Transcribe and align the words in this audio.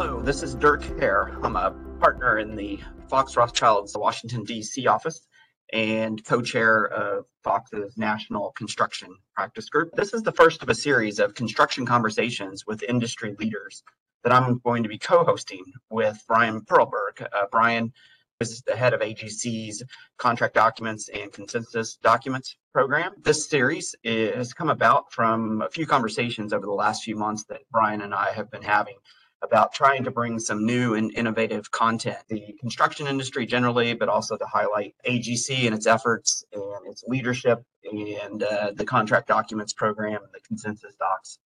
Hello, 0.00 0.22
this 0.22 0.44
is 0.44 0.54
Dirk 0.54 0.84
Haire. 1.00 1.36
I'm 1.42 1.56
a 1.56 1.72
partner 1.98 2.38
in 2.38 2.54
the 2.54 2.78
Fox 3.10 3.36
Rothschild's 3.36 3.96
Washington, 3.96 4.44
D.C. 4.44 4.86
office 4.86 5.26
and 5.72 6.24
co 6.24 6.40
chair 6.40 6.86
of 6.86 7.24
Fox's 7.42 7.98
National 7.98 8.52
Construction 8.52 9.12
Practice 9.34 9.68
Group. 9.68 9.90
This 9.96 10.14
is 10.14 10.22
the 10.22 10.30
first 10.30 10.62
of 10.62 10.68
a 10.68 10.74
series 10.76 11.18
of 11.18 11.34
construction 11.34 11.84
conversations 11.84 12.64
with 12.64 12.84
industry 12.84 13.34
leaders 13.40 13.82
that 14.22 14.32
I'm 14.32 14.60
going 14.60 14.84
to 14.84 14.88
be 14.88 14.98
co 14.98 15.24
hosting 15.24 15.64
with 15.90 16.22
Brian 16.28 16.60
Perlberg. 16.60 17.20
Uh, 17.20 17.46
Brian 17.50 17.92
is 18.38 18.62
the 18.68 18.76
head 18.76 18.94
of 18.94 19.00
AGC's 19.00 19.82
contract 20.16 20.54
documents 20.54 21.08
and 21.08 21.32
consensus 21.32 21.96
documents 21.96 22.56
program. 22.72 23.14
This 23.20 23.50
series 23.50 23.96
has 24.04 24.52
come 24.52 24.70
about 24.70 25.12
from 25.12 25.60
a 25.60 25.68
few 25.68 25.88
conversations 25.88 26.52
over 26.52 26.66
the 26.66 26.72
last 26.72 27.02
few 27.02 27.16
months 27.16 27.46
that 27.48 27.62
Brian 27.72 28.02
and 28.02 28.14
I 28.14 28.30
have 28.30 28.48
been 28.48 28.62
having 28.62 28.94
about 29.42 29.72
trying 29.72 30.04
to 30.04 30.10
bring 30.10 30.38
some 30.38 30.66
new 30.66 30.94
and 30.94 31.12
innovative 31.14 31.70
content, 31.70 32.18
the 32.28 32.54
construction 32.60 33.06
industry 33.06 33.46
generally, 33.46 33.94
but 33.94 34.08
also 34.08 34.36
to 34.36 34.44
highlight 34.46 34.94
AGC 35.06 35.66
and 35.66 35.74
its 35.74 35.86
efforts 35.86 36.44
and 36.52 36.86
its 36.86 37.04
leadership 37.06 37.62
and 37.84 38.42
uh, 38.42 38.72
the 38.74 38.84
contract 38.84 39.28
documents 39.28 39.72
program 39.72 40.22
and 40.22 40.32
the 40.32 40.40
consensus 40.40 40.94
docs 40.98 41.38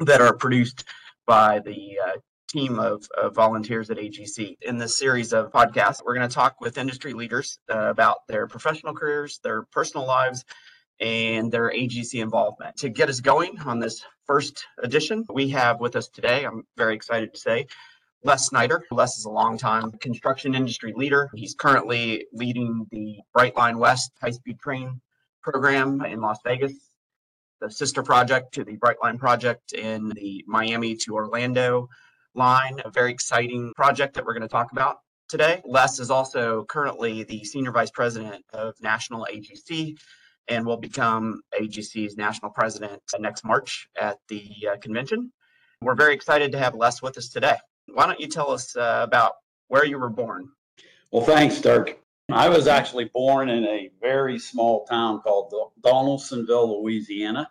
that 0.00 0.20
are 0.20 0.34
produced 0.34 0.84
by 1.26 1.58
the 1.60 1.98
uh, 2.04 2.18
team 2.48 2.78
of, 2.78 3.06
of, 3.22 3.34
volunteers 3.34 3.90
at 3.90 3.98
AGC. 3.98 4.56
In 4.62 4.78
this 4.78 4.96
series 4.96 5.34
of 5.34 5.52
podcasts, 5.52 6.02
we're 6.02 6.14
going 6.14 6.28
to 6.28 6.34
talk 6.34 6.60
with 6.60 6.78
industry 6.78 7.12
leaders 7.12 7.58
uh, 7.70 7.90
about 7.90 8.26
their 8.26 8.46
professional 8.46 8.94
careers, 8.94 9.38
their 9.42 9.62
personal 9.64 10.06
lives, 10.06 10.44
and 11.00 11.50
their 11.52 11.70
AGC 11.70 12.20
involvement. 12.22 12.76
To 12.78 12.88
get 12.88 13.08
us 13.08 13.20
going 13.20 13.58
on 13.60 13.78
this 13.78 14.04
first 14.26 14.64
edition, 14.82 15.24
we 15.32 15.48
have 15.50 15.80
with 15.80 15.96
us 15.96 16.08
today, 16.08 16.44
I'm 16.44 16.64
very 16.76 16.94
excited 16.94 17.32
to 17.34 17.40
say, 17.40 17.66
Les 18.24 18.48
Snyder. 18.48 18.82
Les 18.90 19.16
is 19.16 19.24
a 19.24 19.30
longtime 19.30 19.92
construction 20.00 20.54
industry 20.54 20.92
leader. 20.96 21.30
He's 21.34 21.54
currently 21.54 22.26
leading 22.32 22.86
the 22.90 23.20
Brightline 23.36 23.76
West 23.78 24.10
high 24.20 24.30
speed 24.30 24.58
train 24.58 25.00
program 25.42 26.04
in 26.04 26.20
Las 26.20 26.38
Vegas, 26.44 26.72
the 27.60 27.70
sister 27.70 28.02
project 28.02 28.54
to 28.54 28.64
the 28.64 28.76
Brightline 28.76 29.18
project 29.18 29.72
in 29.72 30.08
the 30.10 30.44
Miami 30.48 30.96
to 30.96 31.14
Orlando 31.14 31.88
line, 32.34 32.80
a 32.84 32.90
very 32.90 33.12
exciting 33.12 33.72
project 33.76 34.14
that 34.14 34.24
we're 34.24 34.34
going 34.34 34.42
to 34.42 34.48
talk 34.48 34.72
about 34.72 34.98
today. 35.28 35.62
Les 35.64 36.00
is 36.00 36.10
also 36.10 36.64
currently 36.64 37.22
the 37.22 37.44
senior 37.44 37.70
vice 37.70 37.90
president 37.90 38.44
of 38.52 38.74
national 38.80 39.26
AGC 39.30 39.96
and 40.48 40.64
will 40.64 40.76
become 40.76 41.42
AGC's 41.60 42.16
national 42.16 42.50
president 42.50 43.02
next 43.18 43.44
March 43.44 43.88
at 44.00 44.18
the 44.28 44.50
uh, 44.72 44.76
convention. 44.78 45.32
We're 45.82 45.94
very 45.94 46.14
excited 46.14 46.52
to 46.52 46.58
have 46.58 46.74
Les 46.74 47.02
with 47.02 47.16
us 47.18 47.28
today. 47.28 47.56
Why 47.86 48.06
don't 48.06 48.20
you 48.20 48.28
tell 48.28 48.50
us 48.50 48.74
uh, 48.76 49.00
about 49.02 49.34
where 49.68 49.84
you 49.84 49.98
were 49.98 50.10
born? 50.10 50.48
Well, 51.12 51.24
thanks, 51.24 51.60
Dirk. 51.60 51.98
I 52.30 52.48
was 52.48 52.66
actually 52.66 53.10
born 53.14 53.48
in 53.48 53.64
a 53.64 53.90
very 54.02 54.38
small 54.38 54.84
town 54.84 55.20
called 55.22 55.54
Donaldsonville, 55.82 56.82
Louisiana, 56.82 57.48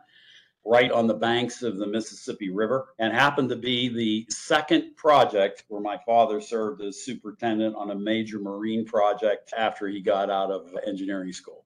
right 0.63 0.91
on 0.91 1.07
the 1.07 1.13
banks 1.13 1.63
of 1.63 1.77
the 1.77 1.87
Mississippi 1.87 2.49
River, 2.49 2.89
and 2.99 3.13
happened 3.13 3.49
to 3.49 3.55
be 3.55 3.89
the 3.89 4.27
second 4.29 4.95
project 4.95 5.63
where 5.69 5.81
my 5.81 5.97
father 6.05 6.39
served 6.39 6.83
as 6.83 7.03
superintendent 7.03 7.75
on 7.75 7.91
a 7.91 7.95
major 7.95 8.39
marine 8.39 8.85
project 8.85 9.53
after 9.57 9.87
he 9.87 10.01
got 10.01 10.29
out 10.29 10.51
of 10.51 10.77
engineering 10.85 11.33
school. 11.33 11.65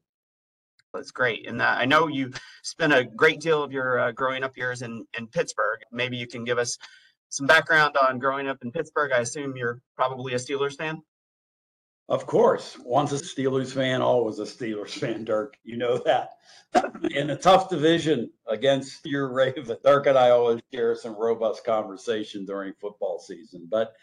That's 0.93 1.11
great. 1.11 1.47
And 1.47 1.61
uh, 1.61 1.75
I 1.77 1.85
know 1.85 2.07
you 2.07 2.31
spent 2.63 2.93
a 2.93 3.05
great 3.05 3.39
deal 3.39 3.63
of 3.63 3.71
your 3.71 3.99
uh, 3.99 4.11
growing 4.11 4.43
up 4.43 4.57
years 4.57 4.81
in, 4.81 5.05
in 5.17 5.27
Pittsburgh. 5.27 5.79
Maybe 5.91 6.17
you 6.17 6.27
can 6.27 6.43
give 6.43 6.57
us 6.57 6.77
some 7.29 7.47
background 7.47 7.95
on 7.97 8.19
growing 8.19 8.47
up 8.47 8.57
in 8.61 8.71
Pittsburgh. 8.71 9.11
I 9.13 9.19
assume 9.19 9.55
you're 9.55 9.79
probably 9.95 10.33
a 10.33 10.37
Steelers 10.37 10.75
fan. 10.75 11.01
Of 12.09 12.27
course. 12.27 12.77
Once 12.83 13.13
a 13.13 13.15
Steelers 13.15 13.71
fan, 13.71 14.01
always 14.01 14.39
a 14.39 14.43
Steelers 14.43 14.89
fan, 14.99 15.23
Dirk. 15.23 15.57
You 15.63 15.77
know 15.77 15.97
that. 15.99 16.31
in 17.11 17.29
a 17.29 17.37
tough 17.37 17.69
division 17.69 18.29
against 18.47 19.05
your 19.05 19.31
Raven, 19.31 19.65
Dirk 19.83 20.07
and 20.07 20.17
I 20.17 20.31
always 20.31 20.61
share 20.73 20.95
some 20.95 21.15
robust 21.17 21.65
conversation 21.65 22.45
during 22.45 22.73
football 22.73 23.17
season. 23.19 23.67
But 23.69 23.93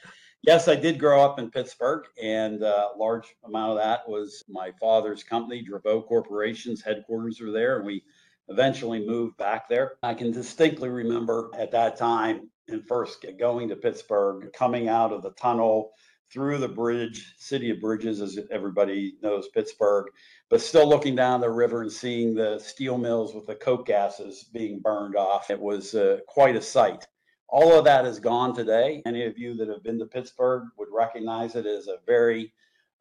Yes, 0.42 0.68
I 0.68 0.76
did 0.76 1.00
grow 1.00 1.20
up 1.20 1.38
in 1.38 1.50
Pittsburgh, 1.50 2.04
and 2.22 2.62
uh, 2.62 2.90
a 2.94 2.98
large 2.98 3.34
amount 3.44 3.72
of 3.72 3.78
that 3.78 4.08
was 4.08 4.44
my 4.48 4.70
father's 4.80 5.24
company, 5.24 5.64
Dravo 5.64 6.06
Corporation's 6.06 6.80
headquarters 6.80 7.40
were 7.40 7.50
there, 7.50 7.76
and 7.78 7.86
we 7.86 8.04
eventually 8.48 9.04
moved 9.04 9.36
back 9.36 9.68
there. 9.68 9.96
I 10.02 10.14
can 10.14 10.30
distinctly 10.30 10.88
remember 10.88 11.50
at 11.58 11.72
that 11.72 11.96
time, 11.96 12.50
and 12.68 12.86
first 12.86 13.26
going 13.38 13.68
to 13.68 13.76
Pittsburgh, 13.76 14.52
coming 14.52 14.88
out 14.88 15.12
of 15.12 15.22
the 15.22 15.32
tunnel 15.32 15.90
through 16.32 16.58
the 16.58 16.68
bridge, 16.68 17.34
city 17.38 17.70
of 17.70 17.80
bridges, 17.80 18.20
as 18.20 18.38
everybody 18.50 19.14
knows 19.22 19.48
Pittsburgh, 19.48 20.06
but 20.50 20.60
still 20.60 20.88
looking 20.88 21.16
down 21.16 21.40
the 21.40 21.50
river 21.50 21.82
and 21.82 21.92
seeing 21.92 22.34
the 22.34 22.58
steel 22.58 22.96
mills 22.96 23.34
with 23.34 23.46
the 23.46 23.54
coke 23.54 23.86
gases 23.86 24.44
being 24.52 24.80
burned 24.80 25.16
off. 25.16 25.50
It 25.50 25.60
was 25.60 25.94
uh, 25.94 26.18
quite 26.28 26.54
a 26.54 26.62
sight. 26.62 27.06
All 27.48 27.78
of 27.78 27.84
that 27.86 28.04
is 28.04 28.20
gone 28.20 28.54
today. 28.54 29.02
Any 29.06 29.24
of 29.24 29.38
you 29.38 29.54
that 29.54 29.68
have 29.68 29.82
been 29.82 29.98
to 30.00 30.06
Pittsburgh 30.06 30.64
would 30.76 30.88
recognize 30.92 31.54
it 31.54 31.66
as 31.66 31.88
a 31.88 31.98
very 32.06 32.52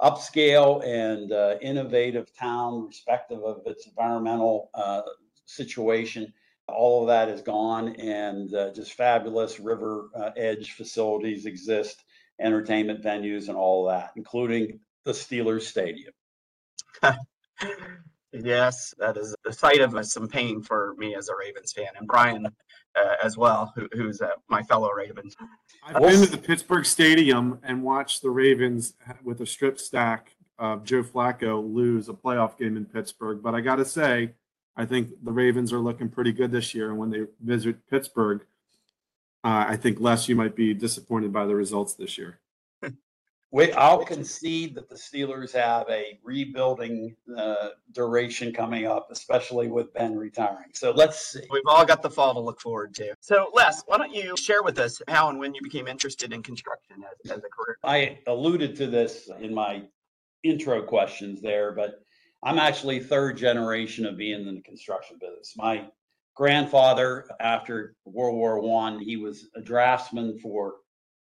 upscale 0.02 0.86
and 0.86 1.32
uh, 1.32 1.56
innovative 1.62 2.34
town, 2.36 2.88
respective 2.88 3.44
of 3.44 3.62
its 3.66 3.88
environmental 3.88 4.70
uh, 4.74 5.02
situation. 5.46 6.32
All 6.68 7.02
of 7.02 7.08
that 7.08 7.30
is 7.30 7.42
gone, 7.42 7.96
and 7.96 8.54
uh, 8.54 8.74
just 8.74 8.94
fabulous 8.94 9.60
river 9.60 10.10
uh, 10.16 10.32
edge 10.36 10.74
facilities 10.74 11.46
exist, 11.46 12.04
entertainment 12.40 13.04
venues, 13.04 13.48
and 13.48 13.58
all 13.58 13.88
of 13.88 13.96
that, 13.96 14.12
including 14.16 14.80
the 15.04 15.12
Steelers 15.12 15.64
Stadium. 15.64 16.14
Yes, 18.34 18.94
that 19.00 19.18
is 19.18 19.36
the 19.44 19.54
sight 19.54 19.80
of 19.80 20.06
some 20.06 20.28
pain 20.28 20.62
for 20.62 20.94
me 20.98 21.16
as 21.16 21.30
a 21.30 21.36
Ravens 21.36 21.72
fan, 21.72 21.88
and 21.98 22.08
Brian 22.08 22.46
uh, 23.00 23.16
as 23.24 23.38
well, 23.38 23.72
who, 23.76 23.88
who's 23.94 24.22
uh, 24.22 24.30
my 24.48 24.64
fellow 24.64 24.92
Ravens. 24.92 25.36
I've 25.84 26.02
been 26.02 26.22
to 26.22 26.32
the 26.32 26.38
Pittsburgh 26.38 26.86
Stadium 26.86 27.60
and 27.64 27.84
watched 27.84 28.22
the 28.22 28.30
Ravens 28.30 28.94
with 29.24 29.42
a 29.42 29.46
strip 29.46 29.80
stack 29.80 30.36
of 30.60 30.84
Joe 30.84 31.04
Flacco 31.04 31.74
lose 31.74 32.10
a 32.10 32.14
playoff 32.14 32.58
game 32.58 32.78
in 32.78 32.86
Pittsburgh. 32.86 33.42
But 33.44 33.54
I 33.54 33.62
got 33.62 33.76
to 33.76 33.86
say, 33.86 34.34
I 34.76 34.86
think 34.86 35.10
the 35.24 35.32
Ravens 35.32 35.72
are 35.72 35.80
looking 35.80 36.10
pretty 36.10 36.32
good 36.32 36.52
this 36.52 36.74
year. 36.74 36.90
And 36.90 36.98
when 36.98 37.10
they 37.10 37.26
visit 37.44 37.88
Pittsburgh, 37.90 38.42
uh, 39.44 39.66
I 39.68 39.76
think 39.76 40.00
Les, 40.00 40.28
you 40.28 40.36
might 40.36 40.56
be 40.56 40.74
disappointed 40.74 41.32
by 41.32 41.46
the 41.46 41.56
results 41.56 41.94
this 41.94 42.18
year. 42.18 42.40
Wait, 43.52 43.74
I'll 43.78 44.04
concede 44.04 44.76
that 44.76 44.90
the 44.90 44.96
Steelers 44.96 45.54
have 45.54 45.88
a 45.90 46.20
rebuilding 46.22 47.16
uh, 47.38 47.70
duration 47.94 48.52
coming 48.52 48.86
up, 48.86 49.08
especially 49.10 49.70
with 49.70 49.94
Ben 49.94 50.18
retiring. 50.18 50.70
So 50.74 50.92
let's 50.92 51.32
see. 51.32 51.44
We've 51.50 51.64
all 51.66 51.86
got 51.86 52.02
the 52.02 52.10
fall 52.10 52.34
to 52.34 52.42
look 52.42 52.60
forward 52.60 52.94
to. 52.96 53.14
So, 53.22 53.50
Les, 53.54 53.84
why 53.86 53.98
don't 53.98 54.14
you 54.14 54.36
share 54.36 54.64
with 54.64 54.80
us 54.80 55.02
how 55.08 55.30
and 55.30 55.40
when 55.40 55.56
you 55.56 55.62
became 55.64 55.88
interested 55.88 56.34
in 56.34 56.44
construction 56.44 56.98
as, 57.26 57.32
as 57.32 57.38
a 57.38 57.50
career? 57.50 57.78
I 57.86 58.20
alluded 58.28 58.76
to 58.78 58.88
this 58.88 59.30
in 59.40 59.54
my 59.54 59.84
intro 60.44 60.82
questions 60.82 61.42
there, 61.42 61.72
but 61.72 62.02
I'm 62.44 62.60
actually 62.60 63.00
third 63.00 63.38
generation 63.38 64.06
of 64.06 64.18
being 64.18 64.46
in 64.46 64.56
the 64.56 64.62
construction 64.62 65.18
business. 65.22 65.54
My 65.56 65.88
grandfather, 66.36 67.26
after 67.40 67.96
World 68.04 68.36
War 68.36 68.60
One, 68.60 69.00
he 69.00 69.16
was 69.16 69.48
a 69.56 69.62
draftsman 69.62 70.38
for 70.40 70.76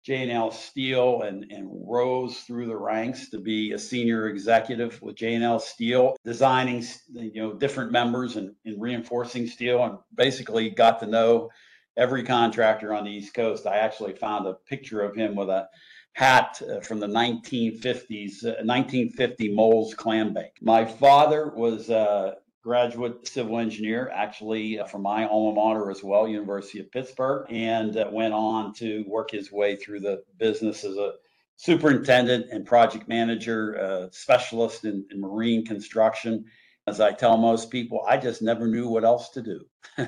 J&L 0.04 0.52
Steel 0.52 1.22
and, 1.22 1.50
and 1.50 1.70
rose 1.72 2.40
through 2.40 2.68
the 2.68 2.76
ranks 2.76 3.30
to 3.30 3.40
be 3.40 3.72
a 3.72 3.80
senior 3.80 4.28
executive 4.28 5.02
with 5.02 5.16
J&L 5.16 5.60
Steel, 5.60 6.16
designing 6.26 6.84
you 7.14 7.42
know 7.42 7.54
different 7.54 7.92
members 7.92 8.36
and, 8.36 8.54
and 8.66 8.82
reinforcing 8.82 9.48
steel, 9.48 9.84
and 9.84 9.98
basically 10.14 10.70
got 10.70 11.00
to 11.00 11.06
know 11.06 11.50
every 11.96 12.24
contractor 12.24 12.94
on 12.94 13.06
the 13.06 13.12
East 13.12 13.34
Coast. 13.34 13.66
I 13.66 13.78
actually 13.78 14.14
found 14.14 14.46
a 14.46 14.54
picture 14.54 15.02
of 15.02 15.16
him 15.16 15.36
with 15.36 15.50
a 15.50 15.68
hat 16.14 16.62
uh, 16.62 16.80
from 16.82 17.00
the 17.00 17.08
1950s, 17.08 18.44
uh, 18.44 18.62
1950 18.64 19.54
Moles 19.54 19.94
clam 19.94 20.34
bake. 20.34 20.58
My 20.62 20.86
father 20.86 21.52
was 21.56 21.90
uh, 21.90 22.36
graduate 22.64 23.28
civil 23.28 23.60
engineer, 23.60 24.10
actually 24.14 24.80
uh, 24.80 24.86
from 24.86 25.02
my 25.02 25.28
alma 25.28 25.54
mater 25.54 25.92
as 25.92 26.02
well, 26.04 26.28
University 26.28 26.80
of 26.80 26.90
Pittsburgh, 26.92 27.46
and 27.50 27.98
uh, 27.98 28.10
went 28.12 28.34
on 28.34 28.74
to 28.76 29.04
work 29.08 29.32
his 29.32 29.52
way 29.52 29.76
through 29.76 30.00
the 30.00 30.24
business 30.38 30.84
as 30.84 30.96
a 30.96 31.14
superintendent 31.58 32.48
and 32.52 32.66
project 32.66 33.08
manager, 33.08 33.80
uh, 33.80 34.08
specialist 34.12 34.86
in, 34.86 35.06
in 35.12 35.20
marine 35.20 35.66
construction. 35.66 36.46
As 36.88 37.00
I 37.00 37.12
tell 37.12 37.38
most 37.38 37.70
people, 37.70 38.04
I 38.08 38.18
just 38.18 38.42
never 38.42 38.68
knew 38.68 38.90
what 38.90 39.06
else 39.06 39.30
to 39.32 39.42
do. 39.42 39.66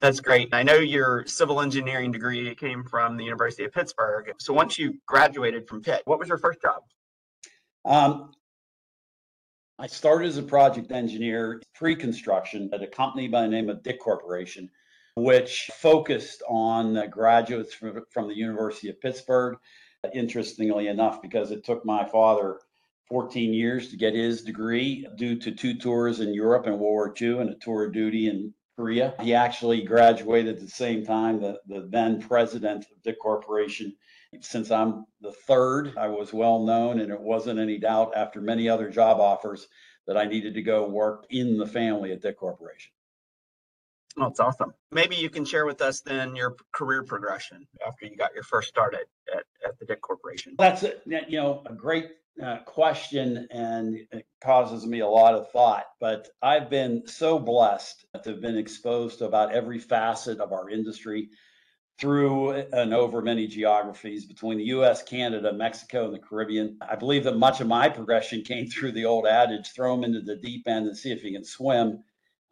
That's 0.00 0.20
great. 0.20 0.50
I 0.52 0.62
know 0.62 0.76
your 0.76 1.24
civil 1.26 1.60
engineering 1.60 2.12
degree 2.12 2.54
came 2.54 2.84
from 2.84 3.16
the 3.16 3.24
University 3.24 3.64
of 3.64 3.72
Pittsburgh. 3.72 4.30
So 4.38 4.52
once 4.52 4.78
you 4.78 4.94
graduated 5.06 5.68
from 5.68 5.82
Pitt, 5.82 6.02
what 6.04 6.18
was 6.18 6.28
your 6.28 6.38
first 6.38 6.60
job? 6.62 6.82
Um, 7.84 8.32
I 9.78 9.86
started 9.88 10.28
as 10.28 10.38
a 10.38 10.42
project 10.42 10.90
engineer 10.90 11.60
pre 11.74 11.94
construction 11.94 12.70
at 12.72 12.82
a 12.82 12.86
company 12.86 13.28
by 13.28 13.42
the 13.42 13.48
name 13.48 13.68
of 13.68 13.82
Dick 13.82 14.00
Corporation, 14.00 14.70
which 15.16 15.70
focused 15.74 16.42
on 16.48 17.10
graduates 17.10 17.74
from, 17.74 18.02
from 18.10 18.28
the 18.28 18.36
University 18.36 18.88
of 18.88 19.00
Pittsburgh. 19.00 19.58
Interestingly 20.14 20.86
enough, 20.88 21.20
because 21.20 21.50
it 21.50 21.64
took 21.64 21.84
my 21.84 22.04
father 22.06 22.60
14 23.08 23.52
years 23.52 23.90
to 23.90 23.96
get 23.96 24.14
his 24.14 24.42
degree 24.42 25.06
due 25.16 25.36
to 25.36 25.50
two 25.52 25.74
tours 25.74 26.20
in 26.20 26.32
Europe 26.32 26.66
in 26.66 26.72
World 26.72 26.80
War 26.80 27.14
II 27.20 27.40
and 27.40 27.50
a 27.50 27.56
tour 27.56 27.84
of 27.84 27.92
duty 27.92 28.28
in 28.28 28.54
Korea. 28.76 29.14
He 29.20 29.34
actually 29.34 29.82
graduated 29.82 30.56
at 30.56 30.60
the 30.60 30.68
same 30.68 31.04
time 31.04 31.40
the, 31.40 31.60
the 31.66 31.86
then 31.90 32.20
president 32.20 32.86
of 32.90 33.02
Dick 33.02 33.20
Corporation. 33.20 33.94
Since 34.40 34.70
I'm 34.70 35.06
the 35.20 35.32
third, 35.32 35.94
I 35.96 36.08
was 36.08 36.32
well 36.32 36.64
known, 36.64 37.00
and 37.00 37.10
it 37.10 37.20
wasn't 37.20 37.58
any 37.58 37.78
doubt 37.78 38.12
after 38.16 38.40
many 38.40 38.68
other 38.68 38.90
job 38.90 39.20
offers 39.20 39.68
that 40.06 40.16
I 40.16 40.24
needed 40.24 40.54
to 40.54 40.62
go 40.62 40.88
work 40.88 41.26
in 41.30 41.56
the 41.56 41.66
family 41.66 42.12
at 42.12 42.22
Dick 42.22 42.38
Corporation. 42.38 42.92
Well, 44.16 44.28
it's 44.28 44.40
awesome. 44.40 44.72
Maybe 44.90 45.16
you 45.16 45.28
can 45.28 45.44
share 45.44 45.66
with 45.66 45.82
us 45.82 46.00
then 46.00 46.34
your 46.34 46.56
career 46.72 47.02
progression 47.02 47.66
after 47.86 48.06
you 48.06 48.16
got 48.16 48.34
your 48.34 48.44
first 48.44 48.68
start 48.68 48.94
at, 48.94 49.36
at, 49.36 49.44
at 49.66 49.78
the 49.78 49.84
Dick 49.84 50.00
Corporation. 50.00 50.54
That's 50.58 50.84
a, 50.84 50.94
you 51.06 51.36
know 51.36 51.62
a 51.66 51.74
great 51.74 52.12
uh, 52.42 52.58
question 52.64 53.46
and 53.50 53.98
it 54.12 54.26
causes 54.42 54.86
me 54.86 55.00
a 55.00 55.06
lot 55.06 55.34
of 55.34 55.50
thought. 55.50 55.84
But 56.00 56.28
I've 56.42 56.70
been 56.70 57.06
so 57.06 57.38
blessed 57.38 58.06
to 58.22 58.30
have 58.30 58.40
been 58.40 58.56
exposed 58.56 59.18
to 59.18 59.26
about 59.26 59.52
every 59.52 59.78
facet 59.78 60.40
of 60.40 60.52
our 60.52 60.70
industry 60.70 61.28
through 61.98 62.50
and 62.50 62.92
over 62.92 63.22
many 63.22 63.46
geographies 63.46 64.26
between 64.26 64.58
the 64.58 64.64
US, 64.64 65.02
Canada, 65.02 65.52
Mexico, 65.52 66.04
and 66.04 66.14
the 66.14 66.18
Caribbean. 66.18 66.76
I 66.86 66.94
believe 66.94 67.24
that 67.24 67.38
much 67.38 67.60
of 67.60 67.68
my 67.68 67.88
progression 67.88 68.42
came 68.42 68.66
through 68.66 68.92
the 68.92 69.06
old 69.06 69.26
adage 69.26 69.72
throw 69.72 69.94
them 69.94 70.04
into 70.04 70.20
the 70.20 70.36
deep 70.36 70.68
end 70.68 70.86
and 70.86 70.96
see 70.96 71.10
if 71.10 71.24
you 71.24 71.32
can 71.32 71.44
swim. 71.44 72.02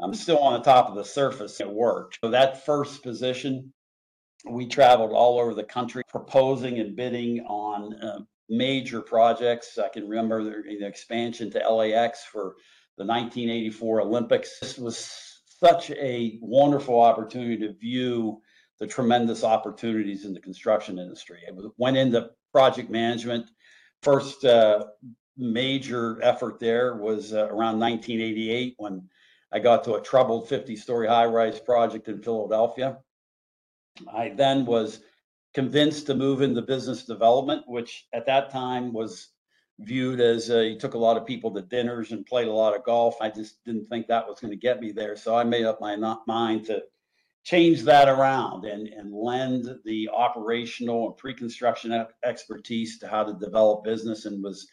I'm 0.00 0.14
still 0.14 0.38
on 0.38 0.54
the 0.54 0.64
top 0.64 0.88
of 0.88 0.96
the 0.96 1.04
surface. 1.04 1.60
It 1.60 1.70
worked. 1.70 2.18
So 2.22 2.30
that 2.30 2.64
first 2.64 3.02
position, 3.02 3.72
we 4.48 4.66
traveled 4.66 5.12
all 5.12 5.38
over 5.38 5.54
the 5.54 5.64
country 5.64 6.02
proposing 6.08 6.78
and 6.78 6.96
bidding 6.96 7.40
on 7.42 7.94
uh, 7.94 8.20
major 8.48 9.00
projects. 9.00 9.78
I 9.78 9.88
can 9.88 10.08
remember 10.08 10.42
the, 10.42 10.62
the, 10.78 10.86
expansion 10.86 11.50
to 11.52 11.58
LAX 11.58 12.24
for 12.24 12.54
the 12.96 13.04
1984 13.04 14.02
Olympics. 14.02 14.58
This 14.60 14.78
was 14.78 15.42
such 15.60 15.90
a 15.90 16.38
wonderful 16.40 17.00
opportunity 17.00 17.56
to 17.58 17.74
view 17.74 18.40
the 18.78 18.86
tremendous 18.86 19.44
opportunities 19.44 20.24
in 20.24 20.34
the 20.34 20.40
construction 20.40 20.98
industry. 20.98 21.40
It 21.46 21.54
went 21.78 21.96
into 21.96 22.30
project 22.52 22.90
management. 22.90 23.50
First 24.02 24.44
uh, 24.44 24.86
major 25.36 26.22
effort 26.22 26.58
there 26.60 26.96
was 26.96 27.32
uh, 27.32 27.46
around 27.46 27.78
1988 27.80 28.74
when 28.78 29.08
I 29.52 29.60
got 29.60 29.84
to 29.84 29.94
a 29.94 30.02
troubled 30.02 30.48
50 30.48 30.76
story 30.76 31.06
high 31.06 31.26
rise 31.26 31.60
project 31.60 32.08
in 32.08 32.22
Philadelphia. 32.22 32.98
I 34.12 34.30
then 34.30 34.66
was 34.66 35.00
convinced 35.54 36.06
to 36.06 36.14
move 36.14 36.42
into 36.42 36.60
business 36.62 37.04
development, 37.04 37.62
which 37.68 38.06
at 38.12 38.26
that 38.26 38.50
time 38.50 38.92
was 38.92 39.28
viewed 39.78 40.20
as 40.20 40.50
uh, 40.50 40.60
he 40.60 40.76
took 40.76 40.94
a 40.94 40.98
lot 40.98 41.16
of 41.16 41.26
people 41.26 41.52
to 41.52 41.62
dinners 41.62 42.12
and 42.12 42.26
played 42.26 42.48
a 42.48 42.52
lot 42.52 42.76
of 42.76 42.84
golf. 42.84 43.16
I 43.20 43.28
just 43.28 43.64
didn't 43.64 43.88
think 43.88 44.06
that 44.06 44.26
was 44.26 44.40
going 44.40 44.50
to 44.50 44.56
get 44.56 44.80
me 44.80 44.92
there. 44.92 45.16
So 45.16 45.36
I 45.36 45.44
made 45.44 45.64
up 45.64 45.80
my 45.80 45.96
mind 46.26 46.66
to 46.66 46.82
change 47.44 47.82
that 47.82 48.08
around 48.08 48.64
and, 48.64 48.88
and 48.88 49.12
lend 49.12 49.68
the 49.84 50.08
operational 50.08 51.08
and 51.08 51.16
pre-construction 51.16 52.06
expertise 52.24 52.98
to 52.98 53.08
how 53.08 53.22
to 53.22 53.34
develop 53.34 53.84
business 53.84 54.24
and 54.24 54.42
was 54.42 54.66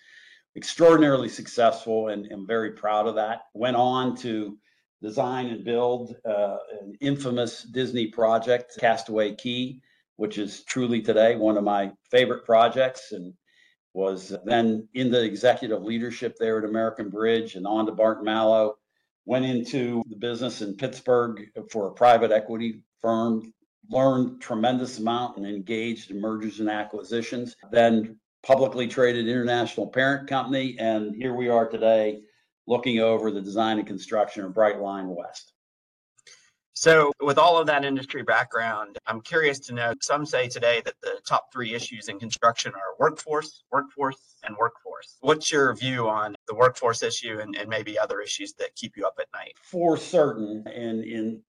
extraordinarily 0.55 1.29
successful 1.29 2.09
and, 2.09 2.25
and 2.27 2.47
very 2.47 2.71
proud 2.71 3.07
of 3.07 3.15
that. 3.15 3.41
Went 3.53 3.75
on 3.75 4.15
to 4.17 4.57
design 5.01 5.47
and 5.47 5.63
build 5.63 6.15
uh, 6.25 6.57
an 6.81 6.95
infamous 7.01 7.63
Disney 7.63 8.07
project, 8.07 8.77
Castaway 8.79 9.35
Cay 9.35 9.81
which 10.21 10.37
is 10.37 10.63
truly 10.65 11.01
today 11.01 11.35
one 11.35 11.57
of 11.57 11.63
my 11.63 11.91
favorite 12.11 12.45
projects 12.45 13.11
and 13.11 13.33
was 13.95 14.35
then 14.45 14.87
in 14.93 15.09
the 15.09 15.23
executive 15.23 15.81
leadership 15.81 16.35
there 16.39 16.59
at 16.59 16.63
American 16.63 17.09
Bridge 17.09 17.55
and 17.55 17.65
on 17.65 17.87
to 17.87 17.91
Barton 17.91 18.23
Malow. 18.23 18.73
Went 19.25 19.45
into 19.45 20.03
the 20.09 20.15
business 20.15 20.61
in 20.61 20.75
Pittsburgh 20.75 21.47
for 21.71 21.87
a 21.87 21.93
private 21.93 22.31
equity 22.31 22.83
firm, 23.01 23.53
learned 23.89 24.41
tremendous 24.41 24.99
amount 24.99 25.37
and 25.37 25.45
engaged 25.45 26.11
in 26.11 26.19
mergers 26.19 26.59
and 26.59 26.69
acquisitions. 26.69 27.55
Then 27.71 28.19
publicly 28.43 28.87
traded 28.87 29.27
international 29.27 29.87
parent 29.87 30.27
company. 30.27 30.75
And 30.79 31.15
here 31.15 31.33
we 31.33 31.49
are 31.49 31.69
today 31.69 32.21
looking 32.67 32.99
over 32.99 33.31
the 33.31 33.41
design 33.41 33.77
and 33.77 33.87
construction 33.87 34.43
of 34.43 34.53
Brightline 34.53 35.15
West. 35.15 35.53
So, 36.81 37.11
with 37.21 37.37
all 37.37 37.59
of 37.59 37.67
that 37.67 37.85
industry 37.85 38.23
background, 38.23 38.97
I'm 39.05 39.21
curious 39.21 39.59
to 39.59 39.73
know 39.75 39.93
some 40.01 40.25
say 40.25 40.47
today 40.47 40.81
that 40.83 40.95
the 41.03 41.21
top 41.27 41.53
three 41.53 41.75
issues 41.75 42.07
in 42.07 42.17
construction 42.17 42.71
are 42.71 42.95
workforce, 42.99 43.61
workforce, 43.71 44.37
and 44.43 44.57
workforce. 44.57 45.19
What's 45.19 45.51
your 45.51 45.75
view 45.75 46.09
on 46.09 46.33
the 46.47 46.55
workforce 46.55 47.03
issue 47.03 47.37
and, 47.39 47.55
and 47.55 47.69
maybe 47.69 47.99
other 47.99 48.19
issues 48.19 48.53
that 48.53 48.73
keep 48.73 48.97
you 48.97 49.05
up 49.05 49.13
at 49.19 49.27
night? 49.31 49.53
For 49.61 49.95
certain, 49.95 50.63
and 50.73 51.03
in 51.03 51.43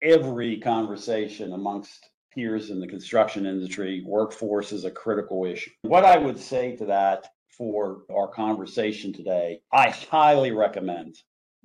every 0.00 0.58
conversation 0.58 1.52
amongst 1.52 2.08
peers 2.34 2.70
in 2.70 2.80
the 2.80 2.88
construction 2.88 3.44
industry, 3.44 4.02
workforce 4.06 4.72
is 4.72 4.86
a 4.86 4.90
critical 4.90 5.44
issue. 5.44 5.70
What 5.82 6.06
I 6.06 6.16
would 6.16 6.38
say 6.38 6.76
to 6.76 6.86
that 6.86 7.26
for 7.50 8.04
our 8.10 8.28
conversation 8.28 9.12
today, 9.12 9.60
I 9.70 9.90
highly 9.90 10.52
recommend 10.52 11.18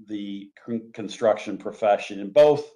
the 0.09 0.49
construction 0.93 1.57
profession 1.57 2.19
in 2.19 2.29
both 2.29 2.69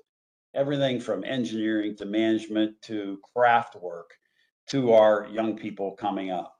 everything 0.57 0.99
from 0.99 1.23
engineering 1.23 1.95
to 1.95 2.05
management 2.05 2.81
to 2.81 3.19
craft 3.33 3.75
work 3.75 4.15
to 4.67 4.91
our 4.91 5.27
young 5.31 5.55
people 5.55 5.91
coming 5.91 6.31
up. 6.31 6.55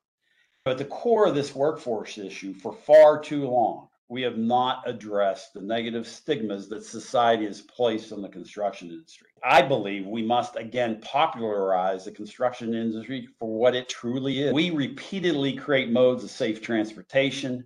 But 0.64 0.78
the 0.78 0.86
core 0.86 1.28
of 1.28 1.36
this 1.36 1.56
workforce 1.56 2.18
issue 2.18 2.54
for 2.54 2.74
far 2.74 3.20
too 3.20 3.48
long, 3.48 3.88
we 4.08 4.22
have 4.22 4.38
not 4.38 4.84
addressed 4.86 5.54
the 5.54 5.62
negative 5.62 6.08
stigmas 6.08 6.70
that 6.70 6.86
society 6.86 7.46
has 7.46 7.62
placed 7.62 8.14
on 8.14 8.22
the 8.22 8.30
construction 8.30 8.90
industry. 8.90 9.28
I 9.44 9.62
believe 9.64 10.06
we 10.06 10.22
must 10.22 10.56
again 10.56 11.02
popularize 11.02 12.06
the 12.06 12.12
construction 12.12 12.74
industry 12.74 13.28
for 13.40 13.50
what 13.50 13.76
it 13.76 13.90
truly 13.90 14.44
is. 14.44 14.54
We 14.54 14.70
repeatedly 14.70 15.54
create 15.54 15.90
modes 15.90 16.24
of 16.24 16.30
safe 16.30 16.62
transportation, 16.62 17.66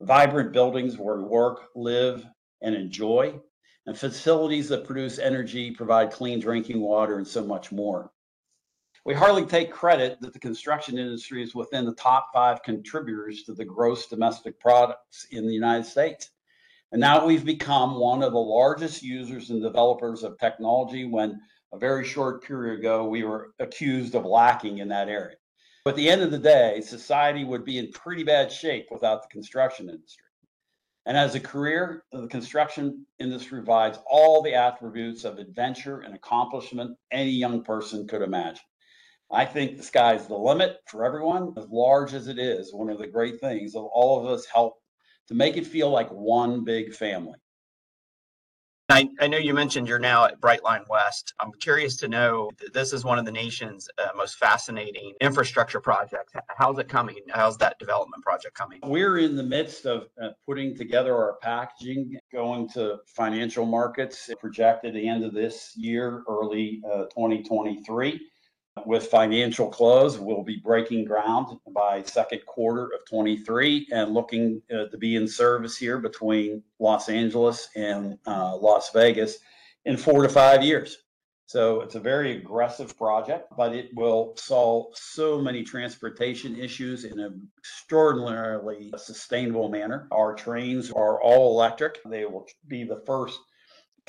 vibrant 0.00 0.52
buildings 0.52 0.98
where 0.98 1.16
we 1.16 1.24
work, 1.24 1.68
live, 1.74 2.24
and 2.62 2.74
enjoy 2.74 3.40
and 3.86 3.98
facilities 3.98 4.68
that 4.68 4.84
produce 4.84 5.18
energy, 5.18 5.70
provide 5.70 6.12
clean 6.12 6.40
drinking 6.40 6.80
water, 6.80 7.16
and 7.16 7.26
so 7.26 7.44
much 7.44 7.72
more. 7.72 8.10
We 9.04 9.14
hardly 9.14 9.46
take 9.46 9.72
credit 9.72 10.20
that 10.20 10.34
the 10.34 10.38
construction 10.38 10.98
industry 10.98 11.42
is 11.42 11.54
within 11.54 11.86
the 11.86 11.94
top 11.94 12.28
five 12.34 12.62
contributors 12.62 13.44
to 13.44 13.54
the 13.54 13.64
gross 13.64 14.06
domestic 14.06 14.60
products 14.60 15.26
in 15.30 15.46
the 15.46 15.54
United 15.54 15.86
States. 15.86 16.30
And 16.92 17.00
now 17.00 17.24
we've 17.24 17.44
become 17.44 17.98
one 17.98 18.22
of 18.22 18.32
the 18.32 18.38
largest 18.38 19.02
users 19.02 19.50
and 19.50 19.62
developers 19.62 20.22
of 20.22 20.38
technology 20.38 21.06
when 21.06 21.40
a 21.72 21.78
very 21.78 22.04
short 22.04 22.44
period 22.44 22.80
ago 22.80 23.08
we 23.08 23.22
were 23.22 23.54
accused 23.58 24.14
of 24.14 24.26
lacking 24.26 24.78
in 24.78 24.88
that 24.88 25.08
area. 25.08 25.36
But 25.84 25.90
at 25.90 25.96
the 25.96 26.10
end 26.10 26.20
of 26.20 26.30
the 26.30 26.38
day, 26.38 26.82
society 26.82 27.44
would 27.44 27.64
be 27.64 27.78
in 27.78 27.90
pretty 27.92 28.22
bad 28.22 28.52
shape 28.52 28.88
without 28.90 29.22
the 29.22 29.28
construction 29.28 29.88
industry. 29.88 30.26
And 31.10 31.18
as 31.18 31.34
a 31.34 31.40
career, 31.40 32.04
the 32.12 32.28
construction 32.28 33.04
industry 33.18 33.58
provides 33.58 33.98
all 34.06 34.42
the 34.42 34.54
attributes 34.54 35.24
of 35.24 35.40
adventure 35.40 36.02
and 36.02 36.14
accomplishment 36.14 36.96
any 37.10 37.32
young 37.32 37.64
person 37.64 38.06
could 38.06 38.22
imagine. 38.22 38.62
I 39.28 39.44
think 39.44 39.76
the 39.76 39.82
sky's 39.82 40.28
the 40.28 40.36
limit 40.36 40.76
for 40.86 41.04
everyone, 41.04 41.52
as 41.56 41.66
large 41.68 42.14
as 42.14 42.28
it 42.28 42.38
is. 42.38 42.72
One 42.72 42.90
of 42.90 42.98
the 42.98 43.08
great 43.08 43.40
things 43.40 43.74
of 43.74 43.86
all 43.86 44.20
of 44.20 44.26
us 44.32 44.46
help 44.46 44.74
to 45.26 45.34
make 45.34 45.56
it 45.56 45.66
feel 45.66 45.90
like 45.90 46.10
one 46.10 46.62
big 46.62 46.94
family. 46.94 47.40
I, 48.90 49.08
I 49.20 49.28
know 49.28 49.38
you 49.38 49.54
mentioned 49.54 49.86
you're 49.86 50.00
now 50.00 50.24
at 50.24 50.40
Brightline 50.40 50.88
West. 50.88 51.32
I'm 51.38 51.52
curious 51.60 51.96
to 51.98 52.08
know 52.08 52.50
this 52.72 52.92
is 52.92 53.04
one 53.04 53.18
of 53.18 53.24
the 53.24 53.30
nation's 53.30 53.88
uh, 53.98 54.08
most 54.16 54.36
fascinating 54.38 55.12
infrastructure 55.20 55.80
projects. 55.80 56.32
How's 56.48 56.78
it 56.78 56.88
coming? 56.88 57.16
How's 57.30 57.56
that 57.58 57.78
development 57.78 58.24
project 58.24 58.54
coming? 58.54 58.80
We're 58.82 59.18
in 59.18 59.36
the 59.36 59.44
midst 59.44 59.86
of 59.86 60.08
uh, 60.20 60.30
putting 60.44 60.76
together 60.76 61.14
our 61.14 61.36
packaging, 61.40 62.18
going 62.32 62.68
to 62.70 62.98
financial 63.06 63.64
markets 63.64 64.28
projected 64.40 64.94
the 64.94 65.08
end 65.08 65.24
of 65.24 65.34
this 65.34 65.72
year, 65.76 66.24
early 66.28 66.82
uh, 66.84 67.04
2023 67.04 68.20
with 68.86 69.06
financial 69.06 69.68
close. 69.68 70.18
We'll 70.18 70.42
be 70.42 70.60
breaking 70.62 71.04
ground 71.04 71.58
by 71.74 72.02
second 72.02 72.44
quarter 72.46 72.84
of 72.86 73.04
23 73.08 73.88
and 73.92 74.14
looking 74.14 74.62
uh, 74.72 74.86
to 74.86 74.98
be 74.98 75.16
in 75.16 75.28
service 75.28 75.76
here 75.76 75.98
between 75.98 76.62
Los 76.78 77.08
Angeles 77.08 77.68
and 77.76 78.18
uh, 78.26 78.56
Las 78.56 78.90
Vegas 78.92 79.38
in 79.84 79.96
four 79.96 80.22
to 80.22 80.28
five 80.28 80.62
years. 80.62 80.98
So 81.46 81.80
it's 81.80 81.96
a 81.96 82.00
very 82.00 82.36
aggressive 82.36 82.96
project, 82.96 83.48
but 83.56 83.74
it 83.74 83.90
will 83.96 84.34
solve 84.36 84.96
so 84.96 85.40
many 85.40 85.64
transportation 85.64 86.56
issues 86.56 87.04
in 87.04 87.18
an 87.18 87.48
extraordinarily 87.58 88.92
sustainable 88.96 89.68
manner. 89.68 90.06
Our 90.12 90.34
trains 90.34 90.92
are 90.92 91.20
all 91.20 91.52
electric. 91.52 91.98
They 92.08 92.24
will 92.24 92.46
be 92.68 92.84
the 92.84 93.02
first 93.04 93.40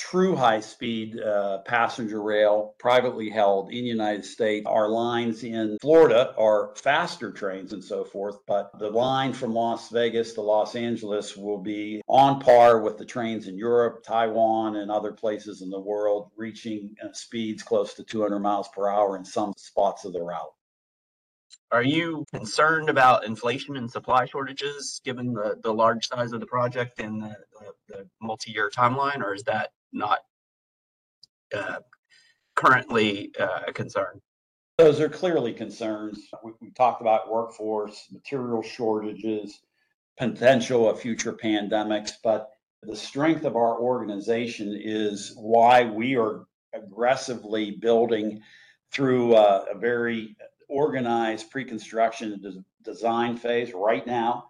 true 0.01 0.35
high-speed 0.35 1.21
uh, 1.21 1.59
passenger 1.59 2.23
rail, 2.23 2.73
privately 2.79 3.29
held 3.29 3.69
in 3.69 3.83
the 3.83 3.89
United 3.89 4.25
States. 4.25 4.65
Our 4.65 4.89
lines 4.89 5.43
in 5.43 5.77
Florida 5.79 6.33
are 6.39 6.73
faster 6.75 7.31
trains 7.31 7.71
and 7.71 7.83
so 7.83 8.03
forth, 8.03 8.39
but 8.47 8.71
the 8.79 8.89
line 8.89 9.31
from 9.31 9.53
Las 9.53 9.89
Vegas 9.89 10.33
to 10.33 10.41
Los 10.41 10.75
Angeles 10.75 11.37
will 11.37 11.59
be 11.59 12.01
on 12.07 12.39
par 12.39 12.81
with 12.81 12.97
the 12.97 13.05
trains 13.05 13.47
in 13.47 13.59
Europe, 13.59 14.03
Taiwan, 14.03 14.77
and 14.77 14.89
other 14.89 15.11
places 15.11 15.61
in 15.61 15.69
the 15.69 15.79
world, 15.79 16.31
reaching 16.35 16.95
uh, 17.03 17.13
speeds 17.13 17.61
close 17.61 17.93
to 17.93 18.03
200 18.03 18.39
miles 18.39 18.69
per 18.69 18.89
hour 18.89 19.15
in 19.17 19.23
some 19.23 19.53
spots 19.55 20.03
of 20.03 20.13
the 20.13 20.21
route. 20.21 20.53
Are 21.71 21.83
you 21.83 22.25
concerned 22.33 22.89
about 22.89 23.25
inflation 23.25 23.77
and 23.77 23.89
supply 23.89 24.25
shortages, 24.25 24.99
given 25.05 25.33
the, 25.33 25.57
the 25.61 25.71
large 25.71 26.07
size 26.07 26.33
of 26.33 26.39
the 26.39 26.47
project 26.47 26.99
and 26.99 27.21
the, 27.21 27.35
the, 27.59 27.73
the 27.87 28.07
multi-year 28.19 28.71
timeline, 28.75 29.21
or 29.21 29.35
is 29.35 29.43
that 29.43 29.69
not 29.93 30.19
uh, 31.55 31.79
currently 32.55 33.31
uh, 33.39 33.61
a 33.67 33.73
concern? 33.73 34.21
Those 34.77 34.99
are 34.99 35.09
clearly 35.09 35.53
concerns. 35.53 36.19
We, 36.43 36.51
we 36.61 36.71
talked 36.71 37.01
about 37.01 37.31
workforce, 37.31 38.07
material 38.11 38.61
shortages, 38.61 39.59
potential 40.17 40.89
of 40.89 40.99
future 40.99 41.33
pandemics, 41.33 42.11
but 42.23 42.51
the 42.83 42.95
strength 42.95 43.45
of 43.45 43.55
our 43.55 43.79
organization 43.79 44.79
is 44.81 45.33
why 45.35 45.83
we 45.83 46.15
are 46.15 46.45
aggressively 46.73 47.71
building 47.71 48.41
through 48.91 49.35
uh, 49.35 49.65
a 49.71 49.77
very 49.77 50.35
organized 50.67 51.51
pre-construction 51.51 52.63
design 52.83 53.37
phase 53.37 53.73
right 53.73 54.07
now 54.07 54.45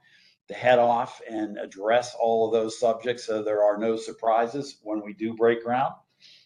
to 0.51 0.57
head 0.57 0.79
off 0.79 1.21
and 1.29 1.57
address 1.57 2.15
all 2.19 2.45
of 2.45 2.51
those 2.53 2.79
subjects 2.79 3.25
so 3.25 3.41
there 3.41 3.63
are 3.63 3.77
no 3.77 3.95
surprises 3.95 4.77
when 4.83 5.01
we 5.01 5.13
do 5.13 5.33
break 5.33 5.63
ground. 5.63 5.93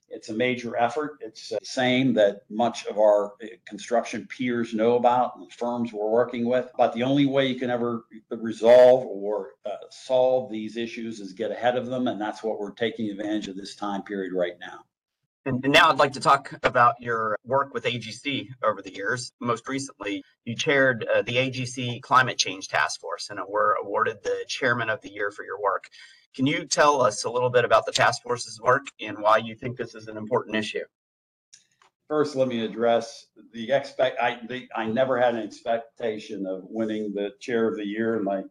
It's 0.09 0.29
a 0.29 0.33
major 0.33 0.77
effort. 0.77 1.17
It's 1.21 1.49
the 1.49 1.57
same 1.63 2.13
that 2.13 2.41
much 2.49 2.85
of 2.85 2.99
our 2.99 3.33
uh, 3.43 3.47
construction 3.65 4.27
peers 4.27 4.73
know 4.73 4.95
about 4.95 5.35
and 5.35 5.45
the 5.47 5.51
firms 5.51 5.91
we're 5.91 6.09
working 6.09 6.45
with. 6.45 6.69
But 6.77 6.93
the 6.93 7.03
only 7.03 7.25
way 7.25 7.47
you 7.47 7.55
can 7.55 7.71
ever 7.71 8.05
resolve 8.29 9.05
or 9.05 9.53
uh, 9.65 9.71
solve 9.89 10.51
these 10.51 10.77
issues 10.77 11.19
is 11.19 11.33
get 11.33 11.51
ahead 11.51 11.75
of 11.75 11.87
them. 11.87 12.07
And 12.07 12.21
that's 12.21 12.43
what 12.43 12.59
we're 12.59 12.71
taking 12.71 13.09
advantage 13.09 13.47
of 13.47 13.57
this 13.57 13.75
time 13.75 14.03
period 14.03 14.31
right 14.33 14.59
now. 14.59 14.85
And 15.47 15.61
now 15.61 15.91
I'd 15.91 15.99
like 15.99 16.13
to 16.13 16.19
talk 16.19 16.51
about 16.63 16.95
your 16.99 17.37
work 17.45 17.71
with 17.71 17.83
AGC 17.83 18.47
over 18.63 18.81
the 18.81 18.91
years. 18.91 19.31
Most 19.39 19.67
recently, 19.67 20.23
you 20.43 20.55
chaired 20.55 21.05
uh, 21.13 21.21
the 21.21 21.35
AGC 21.35 22.01
Climate 22.01 22.39
Change 22.39 22.67
Task 22.67 22.99
Force 22.99 23.29
and 23.29 23.39
were 23.47 23.77
awarded 23.79 24.17
the 24.23 24.43
Chairman 24.47 24.89
of 24.89 25.01
the 25.01 25.11
Year 25.11 25.29
for 25.29 25.45
your 25.45 25.61
work. 25.61 25.83
Can 26.35 26.47
you 26.47 26.65
tell 26.65 26.99
us 26.99 27.25
a 27.25 27.29
little 27.29 27.51
bit 27.51 27.63
about 27.63 27.85
the 27.85 27.91
task 27.91 28.23
force's 28.23 28.59
work 28.59 28.87
and 28.99 29.19
why 29.19 29.37
you 29.37 29.53
think 29.55 29.77
this 29.77 29.93
is 29.93 30.07
an 30.07 30.17
important 30.17 30.55
issue? 30.55 30.83
First, 32.07 32.35
let 32.35 32.47
me 32.47 32.65
address 32.65 33.27
the 33.53 33.71
expect, 33.71 34.19
I, 34.19 34.39
the, 34.49 34.67
I 34.75 34.87
never 34.87 35.19
had 35.19 35.35
an 35.35 35.43
expectation 35.43 36.47
of 36.47 36.63
winning 36.63 37.13
the 37.13 37.33
chair 37.39 37.67
of 37.67 37.77
the 37.77 37.85
year. 37.85 38.15
And 38.15 38.25
my 38.25 38.41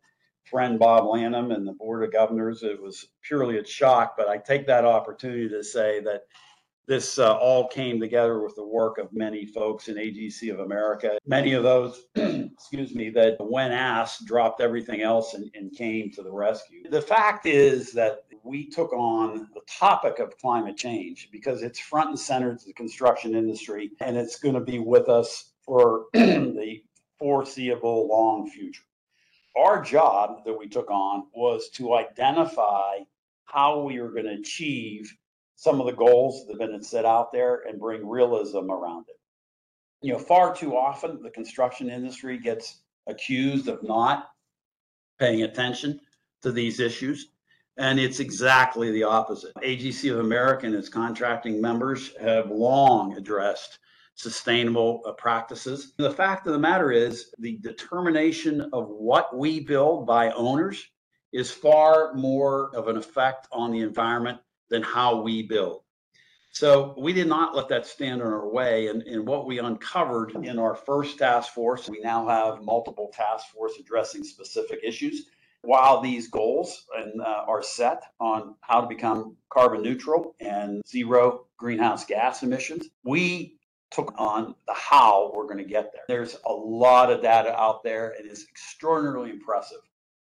friend 0.45 0.79
Bob 0.79 1.07
Lanham 1.07 1.51
and 1.51 1.67
the 1.67 1.73
Board 1.73 2.05
of 2.05 2.13
Governors, 2.13 2.63
it 2.63 2.81
was 2.81 3.05
purely 3.23 3.59
a 3.59 3.67
shock, 3.67 4.15
but 4.17 4.29
I 4.29 4.39
take 4.39 4.67
that 4.69 4.85
opportunity 4.85 5.49
to 5.49 5.65
say 5.65 6.01
that 6.01 6.23
this 6.87 7.19
uh, 7.19 7.37
all 7.37 7.69
came 7.69 7.99
together 7.99 8.43
with 8.43 8.55
the 8.57 8.67
work 8.67 8.99
of 8.99 9.13
many 9.13 9.47
folks 9.47 9.89
in 9.89 9.97
AGC 9.97 10.53
of 10.53 10.61
America. 10.61 11.19
Many 11.27 11.55
of 11.55 11.63
those, 11.63 12.07
excuse 12.15 12.95
me, 12.95 13.11
that 13.11 13.37
when 13.41 13.73
asked, 13.73 14.27
dropped 14.27 14.61
everything 14.61 15.01
else 15.01 15.35
and, 15.35 15.51
and 15.55 15.73
came 15.73 16.11
to 16.13 16.23
the 16.23 16.33
rescue. 16.33 16.89
The 16.91 17.01
fact 17.01 17.47
is 17.47 17.93
that 17.93 18.25
we 18.43 18.69
took 18.69 18.93
on 18.93 19.49
the 19.55 19.63
topic 19.67 20.19
of 20.19 20.37
climate 20.37 20.77
change 20.77 21.31
because 21.33 21.63
it's 21.63 21.79
front 21.79 22.11
and 22.11 22.19
center 22.19 22.55
to 22.55 22.65
the 22.67 22.75
construction 22.75 23.35
industry 23.35 23.91
and 24.01 24.17
it's 24.17 24.39
going 24.39 24.55
to 24.55 24.61
be 24.61 24.79
with 24.79 25.09
us 25.09 25.53
for 25.65 26.07
the 26.13 26.83
foreseeable 27.19 28.07
long 28.09 28.51
future. 28.51 28.83
Our 29.57 29.81
job 29.83 30.45
that 30.45 30.59
we 30.59 30.69
took 30.69 30.91
on 30.91 31.29
was 31.35 31.71
to 31.75 31.95
identify 31.95 32.99
how 33.45 33.81
we 33.81 33.99
are 33.99 34.11
going 34.11 34.27
to 34.27 34.33
achieve 34.33 35.15
some 35.57 35.81
of 35.81 35.87
the 35.87 35.93
goals 35.93 36.47
that 36.47 36.61
have 36.61 36.71
been 36.71 36.83
set 36.83 37.05
out 37.05 37.33
there 37.33 37.63
and 37.69 37.79
bring 37.79 38.07
realism 38.07 38.71
around 38.71 39.07
it. 39.09 39.19
You 40.03 40.13
know, 40.13 40.19
far 40.19 40.55
too 40.55 40.77
often 40.77 41.23
the 41.23 41.31
construction 41.31 41.89
industry 41.89 42.39
gets 42.39 42.81
accused 43.07 43.69
of 43.69 43.83
not 43.83 44.31
paying 45.19 45.43
attention 45.43 46.01
to 46.43 46.53
these 46.53 46.81
issues. 46.81 47.29
And 47.77 47.99
it's 47.99 48.21
exactly 48.21 48.91
the 48.93 49.03
opposite. 49.03 49.55
AGC 49.57 50.13
of 50.13 50.21
America 50.21 50.67
and 50.67 50.75
its 50.75 50.89
contracting 50.89 51.61
members 51.61 52.17
have 52.19 52.51
long 52.51 53.17
addressed 53.17 53.79
sustainable 54.15 55.03
uh, 55.07 55.13
practices. 55.13 55.93
The 55.97 56.11
fact 56.11 56.47
of 56.47 56.53
the 56.53 56.59
matter 56.59 56.93
is, 56.93 57.35
the 57.39 57.59
determination 57.59 58.69
of 58.73 58.89
what 58.89 59.37
we 59.37 59.59
build 59.59 60.07
by 60.07 60.31
owners 60.31 60.85
is 61.33 61.51
far 61.51 62.15
more 62.15 62.71
of 62.77 62.87
an 62.87 62.97
effect 62.97 63.49
on 63.51 63.73
the 63.73 63.81
environment 63.81 64.39
than 64.71 64.83
how 64.83 65.21
we 65.21 65.43
build. 65.43 65.83
So 66.55 66.95
we 66.97 67.13
did 67.13 67.27
not 67.27 67.57
let 67.57 67.69
that 67.71 67.85
stand 67.85 68.21
in 68.21 68.27
our 68.29 68.49
way. 68.49 68.87
And, 68.87 69.03
and 69.03 69.27
what 69.27 69.45
we 69.45 69.59
uncovered 69.59 70.37
in 70.37 70.57
our 70.57 70.77
first 70.77 71.19
task 71.19 71.53
force, 71.53 71.89
we 71.89 71.99
now 72.01 72.29
have 72.29 72.63
multiple 72.63 73.11
task 73.13 73.49
force 73.49 73.73
addressing 73.81 74.23
specific 74.23 74.79
issues. 74.85 75.27
While 75.63 76.01
these 76.01 76.29
goals 76.29 76.87
and, 76.97 77.21
uh, 77.21 77.45
are 77.49 77.63
set 77.63 78.05
on 78.21 78.55
how 78.61 78.83
to 78.83 78.87
become 78.87 79.37
carbon 79.49 79.83
neutral 79.83 80.37
and 80.39 80.81
zero 80.87 81.47
greenhouse 81.57 82.05
gas 82.05 82.45
emissions, 82.45 82.87
we 83.03 83.59
took 83.91 84.15
on 84.17 84.55
the 84.69 84.75
how 84.75 85.33
we're 85.35 85.45
going 85.45 85.59
to 85.59 85.65
get 85.65 85.93
there. 85.93 86.03
There's 86.07 86.37
a 86.47 86.53
lot 86.53 87.11
of 87.11 87.21
data 87.21 87.53
out 87.59 87.83
there. 87.83 88.11
And 88.11 88.27
It 88.27 88.31
is 88.31 88.47
extraordinarily 88.49 89.31
impressive 89.31 89.79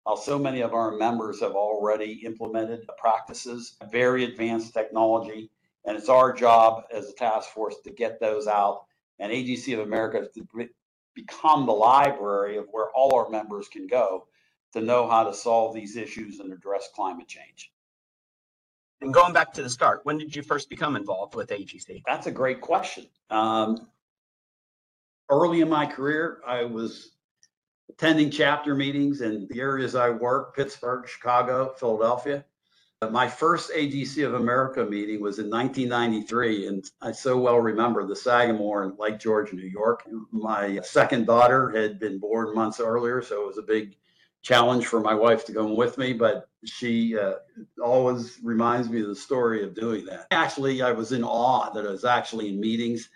how 0.07 0.15
so 0.15 0.39
many 0.39 0.61
of 0.61 0.73
our 0.73 0.91
members 0.91 1.41
have 1.41 1.51
already 1.51 2.21
implemented 2.25 2.87
practices, 2.97 3.75
very 3.91 4.23
advanced 4.23 4.73
technology, 4.73 5.51
and 5.85 5.97
it's 5.97 6.07
our 6.07 6.31
job 6.31 6.83
as 6.93 7.09
a 7.09 7.13
task 7.13 7.49
force 7.49 7.75
to 7.83 7.91
get 7.91 8.19
those 8.19 8.47
out. 8.47 8.85
And 9.19 9.31
AGC 9.31 9.73
of 9.73 9.79
America 9.79 10.27
to 10.33 10.69
become 11.15 11.65
the 11.65 11.73
library 11.73 12.57
of 12.57 12.67
where 12.71 12.89
all 12.91 13.15
our 13.15 13.29
members 13.29 13.67
can 13.67 13.87
go 13.87 14.27
to 14.73 14.81
know 14.81 15.09
how 15.09 15.23
to 15.23 15.33
solve 15.33 15.73
these 15.73 15.97
issues 15.97 16.39
and 16.39 16.53
address 16.53 16.87
climate 16.95 17.27
change. 17.27 17.71
And 19.01 19.13
going 19.13 19.33
back 19.33 19.53
to 19.53 19.63
the 19.63 19.69
start, 19.69 20.01
when 20.03 20.17
did 20.17 20.35
you 20.35 20.43
first 20.43 20.69
become 20.69 20.95
involved 20.95 21.35
with 21.35 21.49
AGC? 21.49 22.03
That's 22.05 22.27
a 22.27 22.31
great 22.31 22.61
question. 22.61 23.07
Um, 23.29 23.87
early 25.29 25.61
in 25.61 25.69
my 25.69 25.85
career, 25.85 26.39
I 26.45 26.63
was 26.63 27.16
attending 27.97 28.29
chapter 28.29 28.75
meetings 28.75 29.21
in 29.21 29.47
the 29.49 29.59
areas 29.59 29.95
I 29.95 30.11
work, 30.11 30.55
Pittsburgh, 30.55 31.07
Chicago, 31.07 31.73
Philadelphia. 31.79 32.45
My 33.11 33.27
first 33.27 33.71
AGC 33.71 34.25
of 34.25 34.35
America 34.35 34.83
meeting 34.83 35.21
was 35.21 35.39
in 35.39 35.49
1993, 35.49 36.67
and 36.67 36.91
I 37.01 37.11
so 37.11 37.37
well 37.37 37.59
remember 37.59 38.05
the 38.05 38.15
Sagamore 38.15 38.83
in 38.83 38.95
Lake 38.97 39.19
George, 39.19 39.51
New 39.51 39.67
York. 39.67 40.07
My 40.31 40.79
second 40.83 41.25
daughter 41.25 41.69
had 41.69 41.99
been 41.99 42.19
born 42.19 42.53
months 42.53 42.79
earlier, 42.79 43.21
so 43.21 43.43
it 43.43 43.47
was 43.47 43.57
a 43.57 43.63
big 43.63 43.95
challenge 44.43 44.85
for 44.85 44.99
my 44.99 45.13
wife 45.13 45.45
to 45.45 45.53
come 45.53 45.75
with 45.75 45.97
me, 45.97 46.13
but 46.13 46.49
she 46.65 47.17
uh, 47.17 47.33
always 47.83 48.37
reminds 48.43 48.89
me 48.89 49.01
of 49.01 49.07
the 49.07 49.15
story 49.15 49.63
of 49.63 49.75
doing 49.75 50.05
that. 50.05 50.27
Actually, 50.31 50.81
I 50.81 50.91
was 50.91 51.11
in 51.11 51.23
awe 51.23 51.71
that 51.71 51.85
I 51.85 51.91
was 51.91 52.05
actually 52.05 52.49
in 52.49 52.59
meetings 52.59 53.09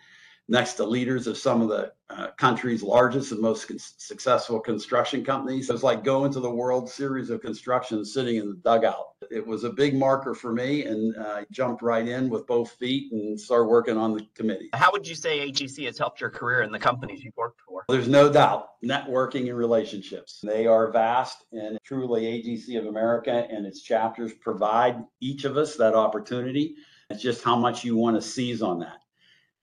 next 0.48 0.74
to 0.74 0.84
leaders 0.84 1.28
of 1.28 1.38
some 1.38 1.62
of 1.62 1.70
the 1.70 1.92
uh, 2.10 2.28
country's 2.38 2.84
largest 2.84 3.32
and 3.32 3.40
most 3.40 3.68
con- 3.68 3.78
successful 3.80 4.60
construction 4.60 5.24
companies. 5.24 5.70
It 5.70 5.74
was 5.74 5.84
like 5.84 6.04
going 6.04 6.32
to 6.34 6.42
the 6.42 6.50
World 6.50 6.90
Series 6.90 7.30
of 7.30 7.42
Construction 7.42 8.04
sitting 8.04 8.36
in 8.36 8.50
the 8.50 8.56
dugout. 8.56 9.06
It 9.30 9.46
was 9.48 9.64
a 9.64 9.70
big 9.70 9.96
marker 9.96 10.34
for 10.34 10.52
me, 10.52 10.84
and 10.84 11.16
uh, 11.16 11.22
I 11.22 11.46
jumped 11.52 11.82
right 11.82 12.06
in 12.06 12.30
with 12.30 12.46
both 12.48 12.72
feet 12.72 13.14
and 13.14 13.40
started 13.40 13.66
working 13.66 13.96
on 13.96 14.14
the 14.14 14.28
committee. 14.36 14.70
How 14.74 14.92
would 14.92 15.08
you 15.08 15.16
say 15.16 15.50
AGC 15.50 15.86
has 15.86 15.98
helped 15.98 16.20
your 16.20 16.30
career 16.30 16.64
in 16.64 16.72
the 16.72 16.80
companies 16.80 17.24
you've 17.24 17.38
worked 17.38 17.62
for? 17.62 17.86
There's 17.88 18.10
no 18.10 18.32
doubt 18.32 18.72
networking 18.84 19.48
and 19.48 19.58
relationships. 19.58 20.42
They 20.44 20.68
are 20.68 20.92
vast, 20.92 21.46
and 21.54 21.78
truly, 21.84 22.24
AGC 22.24 22.78
of 22.78 22.88
America 22.88 23.48
and 23.50 23.66
its 23.66 23.82
chapters 23.82 24.34
provide 24.34 25.02
each 25.22 25.46
of 25.46 25.56
us 25.56 25.78
that 25.78 25.96
opportunity. 25.96 26.76
It's 27.10 27.22
just 27.22 27.44
how 27.44 27.56
much 27.56 27.86
you 27.86 27.96
want 27.96 28.18
to 28.18 28.22
seize 28.22 28.62
on 28.62 28.80
that. 28.80 28.98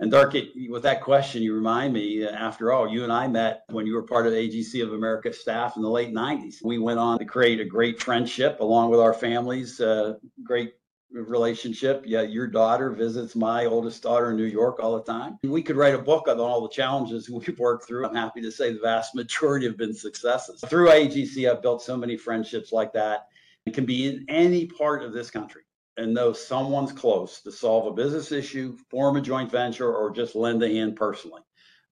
And 0.00 0.12
Dirk, 0.12 0.34
with 0.68 0.84
that 0.84 1.02
question, 1.02 1.42
you 1.42 1.54
remind 1.54 1.92
me, 1.92 2.24
after 2.24 2.72
all, 2.72 2.88
you 2.88 3.02
and 3.02 3.12
I 3.12 3.26
met 3.26 3.64
when 3.70 3.84
you 3.84 3.94
were 3.94 4.04
part 4.04 4.28
of 4.28 4.32
AGC 4.32 4.80
of 4.82 4.92
America 4.92 5.32
staff 5.32 5.74
in 5.76 5.82
the 5.82 5.90
late 5.90 6.14
90s. 6.14 6.62
We 6.62 6.78
went 6.78 7.00
on 7.00 7.18
to 7.18 7.24
create 7.24 7.58
a 7.58 7.64
great 7.64 8.00
friendship 8.00 8.60
along 8.60 8.90
with 8.90 9.00
our 9.00 9.12
families, 9.12 9.80
uh, 9.80 10.14
great 10.44 10.74
relationship. 11.10 12.04
Yeah, 12.06 12.22
your 12.22 12.46
daughter 12.46 12.90
visits 12.90 13.34
my 13.34 13.64
oldest 13.64 14.04
daughter 14.04 14.30
in 14.30 14.36
New 14.36 14.44
York 14.44 14.78
all 14.78 14.94
the 14.96 15.02
time. 15.02 15.38
We 15.42 15.62
could 15.62 15.76
write 15.76 15.94
a 15.94 15.98
book 15.98 16.28
on 16.28 16.38
all 16.38 16.60
the 16.60 16.68
challenges 16.68 17.28
we've 17.30 17.58
worked 17.58 17.88
through. 17.88 18.06
I'm 18.06 18.14
happy 18.14 18.40
to 18.42 18.52
say 18.52 18.72
the 18.72 18.78
vast 18.78 19.16
majority 19.16 19.66
have 19.66 19.76
been 19.76 19.94
successes. 19.94 20.62
Through 20.68 20.90
AGC, 20.90 21.50
I've 21.50 21.62
built 21.62 21.82
so 21.82 21.96
many 21.96 22.16
friendships 22.16 22.70
like 22.70 22.92
that. 22.92 23.26
It 23.66 23.74
can 23.74 23.84
be 23.84 24.06
in 24.06 24.24
any 24.28 24.66
part 24.66 25.02
of 25.02 25.12
this 25.12 25.28
country 25.28 25.62
and 25.98 26.14
know 26.14 26.32
someone's 26.32 26.92
close 26.92 27.40
to 27.42 27.52
solve 27.52 27.86
a 27.86 27.92
business 27.92 28.32
issue, 28.32 28.76
form 28.88 29.16
a 29.16 29.20
joint 29.20 29.50
venture, 29.50 29.94
or 29.94 30.10
just 30.10 30.36
lend 30.36 30.62
a 30.62 30.68
hand 30.68 30.96
personally. 30.96 31.42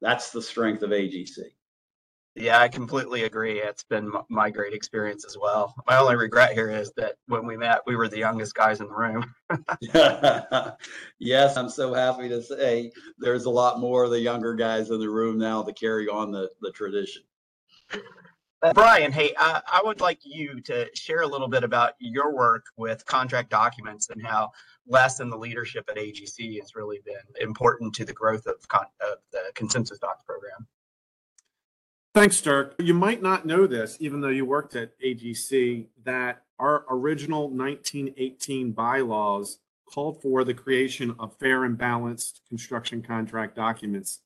That's 0.01 0.31
the 0.31 0.41
strength 0.41 0.83
of 0.83 0.91
AGC. 0.91 1.39
Yeah, 2.37 2.61
I 2.61 2.69
completely 2.69 3.25
agree. 3.25 3.61
It's 3.61 3.83
been 3.83 4.13
my 4.29 4.51
great 4.51 4.75
experience 4.75 5.25
as 5.25 5.39
well. 5.39 5.75
My 5.87 5.99
only 5.99 6.17
regret 6.17 6.53
here 6.53 6.71
is 6.71 6.93
that 6.97 7.17
when 7.27 7.47
we 7.47 7.57
met, 7.57 7.81
we 7.87 7.97
were 7.97 8.09
the 8.09 8.19
youngest 8.19 8.55
guys 8.55 8.81
in 8.81 8.89
the 8.89 8.95
room. 8.95 9.25
yes, 11.19 11.57
I'm 11.57 11.71
so 11.71 11.95
happy 11.95 12.29
to 12.29 12.43
say 12.43 12.93
there's 13.19 13.47
a 13.47 13.51
lot 13.51 13.81
more 13.81 14.05
of 14.05 14.11
the 14.11 14.21
younger 14.21 14.55
guys 14.55 14.91
in 14.91 15.01
the 15.01 15.09
room 15.09 15.39
now 15.39 15.63
to 15.63 15.73
carry 15.73 16.09
on 16.09 16.31
the, 16.31 16.51
the 16.61 16.71
tradition. 16.73 17.23
Uh, 18.63 18.73
Brian, 18.73 19.13
hey, 19.13 19.33
uh, 19.39 19.61
I 19.71 19.83
would 19.85 20.01
like 20.01 20.21
you 20.25 20.61
to 20.63 20.89
share 20.95 21.21
a 21.21 21.27
little 21.27 21.49
bit 21.49 21.63
about 21.63 21.93
your 21.99 22.35
work 22.35 22.65
with 22.79 23.05
contract 23.05 23.51
documents 23.51 24.09
and 24.09 24.25
how 24.25 24.51
Les 24.89 25.21
and 25.21 25.31
the 25.31 25.37
leadership 25.37 25.85
at 25.91 25.97
AGC 25.97 26.59
has 26.61 26.75
really 26.75 27.01
been 27.05 27.15
important 27.41 27.95
to 27.97 28.05
the 28.07 28.15
growth 28.15 28.47
of, 28.47 28.67
con- 28.69 28.87
of 29.03 29.19
the 29.31 29.53
consensus 29.55 29.99
docs 29.99 30.23
program. 30.23 30.67
Thanks, 32.15 32.41
Dirk. 32.41 32.75
You 32.79 32.95
might 32.95 33.23
not 33.23 33.45
know 33.45 33.67
this, 33.67 33.99
even 34.01 34.23
though 34.23 34.29
you 34.29 34.47
worked 34.47 34.75
at 34.75 34.99
AGC, 35.01 35.89
that 36.05 36.43
our 36.59 36.87
original 36.89 37.51
1918 37.51 38.73
bylaws 38.73 39.59
called 39.93 40.23
for 40.23 40.45
the 40.45 40.55
creation 40.55 41.15
of 41.19 41.37
fair 41.39 41.65
and 41.65 41.77
balanced 41.77 42.41
construction 42.49 43.03
contract 43.03 43.55
documents. 43.55 44.21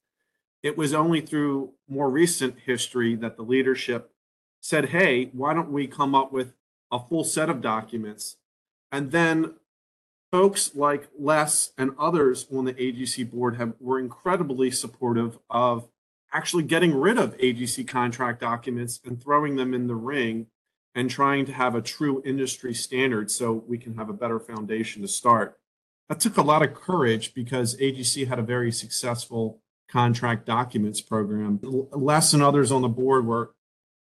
It 0.62 0.78
was 0.78 0.94
only 0.94 1.20
through 1.20 1.72
more 1.88 2.08
recent 2.08 2.60
history 2.64 3.16
that 3.16 3.37
the 3.37 3.42
leadership 3.42 4.12
said, 4.61 4.90
hey, 4.90 5.31
why 5.33 5.55
don't 5.55 5.73
we 5.73 5.87
come 5.87 6.14
up 6.14 6.33
with 6.33 6.55
a 6.93 6.99
full 6.99 7.25
set 7.25 7.49
of 7.50 7.61
documents? 7.61 8.37
And 8.93 9.11
then 9.11 9.55
folks 10.31 10.75
like 10.75 11.09
Les 11.19 11.73
and 11.76 11.93
others 11.99 12.47
on 12.55 12.64
the 12.64 12.75
AGC 12.75 13.31
board 13.31 13.57
have 13.57 13.75
were 13.81 13.99
incredibly 13.99 14.71
supportive 14.71 15.38
of 15.49 15.88
actually 16.33 16.62
getting 16.62 16.95
rid 16.95 17.19
of 17.19 17.37
AGC 17.38 17.87
contract 17.88 18.40
documents 18.40 19.00
and 19.05 19.21
throwing 19.21 19.57
them 19.57 19.75
in 19.75 19.88
the 19.88 19.95
ring 19.95 20.47
and 20.95 21.11
trying 21.11 21.45
to 21.47 21.52
have 21.52 21.75
a 21.75 21.83
true 21.83 22.23
industry 22.25 22.75
standard 22.75 23.31
so 23.31 23.64
we 23.67 23.79
can 23.79 23.97
have 23.97 24.09
a 24.09 24.14
better 24.14 24.38
foundation 24.38 25.02
to 25.02 25.09
start. 25.09 25.59
That 26.09 26.21
took 26.21 26.37
a 26.37 26.43
lot 26.43 26.62
of 26.62 26.75
courage 26.75 27.35
because 27.35 27.76
AGC 27.76 28.26
had 28.26 28.38
a 28.38 28.43
very 28.43 28.73
successful 28.73 29.61
contract 29.88 30.47
documents 30.47 31.00
program. 31.00 31.61
Les 31.62 32.33
and 32.33 32.43
others 32.43 32.73
on 32.73 32.83
the 32.83 32.88
board 32.88 33.26
were 33.26 33.52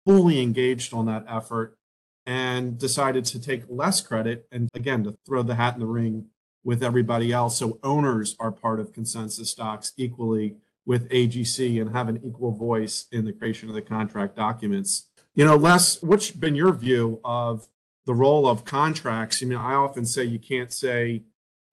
fully 0.06 0.42
engaged 0.42 0.94
on 0.94 1.06
that 1.08 1.26
effort 1.28 1.78
and 2.26 2.78
decided 2.78 3.26
to 3.26 3.40
take 3.40 3.64
less 3.70 4.02
credit 4.02 4.48
and 4.52 4.70
again 4.74 5.04
to 5.04 5.18
throw 5.26 5.44
the 5.44 5.56
hat 5.56 5.76
in 5.76 5.80
the 5.80 5.86
ring 5.86 6.26
with 6.64 6.84
everybody 6.84 7.32
else 7.32 7.58
so 7.58 7.80
owners 7.84 8.36
are 8.40 8.52
part 8.52 8.80
of 8.80 8.94
consensus 8.94 9.54
docs 9.54 9.94
equally 9.98 10.56
with 10.86 11.10
AGC 11.10 11.82
and 11.82 11.96
have 11.96 12.10
an 12.10 12.22
equal 12.24 12.52
voice 12.52 13.06
in 13.12 13.26
the 13.26 13.34
creation 13.34 13.70
of 13.70 13.76
the 13.76 13.82
contract 13.82 14.36
documents. 14.36 15.08
You 15.34 15.46
know, 15.46 15.56
Les, 15.56 16.02
what's 16.02 16.32
been 16.32 16.56
your 16.56 16.74
view 16.74 17.20
of 17.24 17.68
the 18.06 18.14
role 18.14 18.48
of 18.48 18.66
contracts? 18.66 19.42
I 19.42 19.48
mean, 19.48 19.58
I 19.58 19.74
often 19.74 20.06
say 20.06 20.24
you 20.24 20.40
can't 20.40 20.72
say 20.72 21.24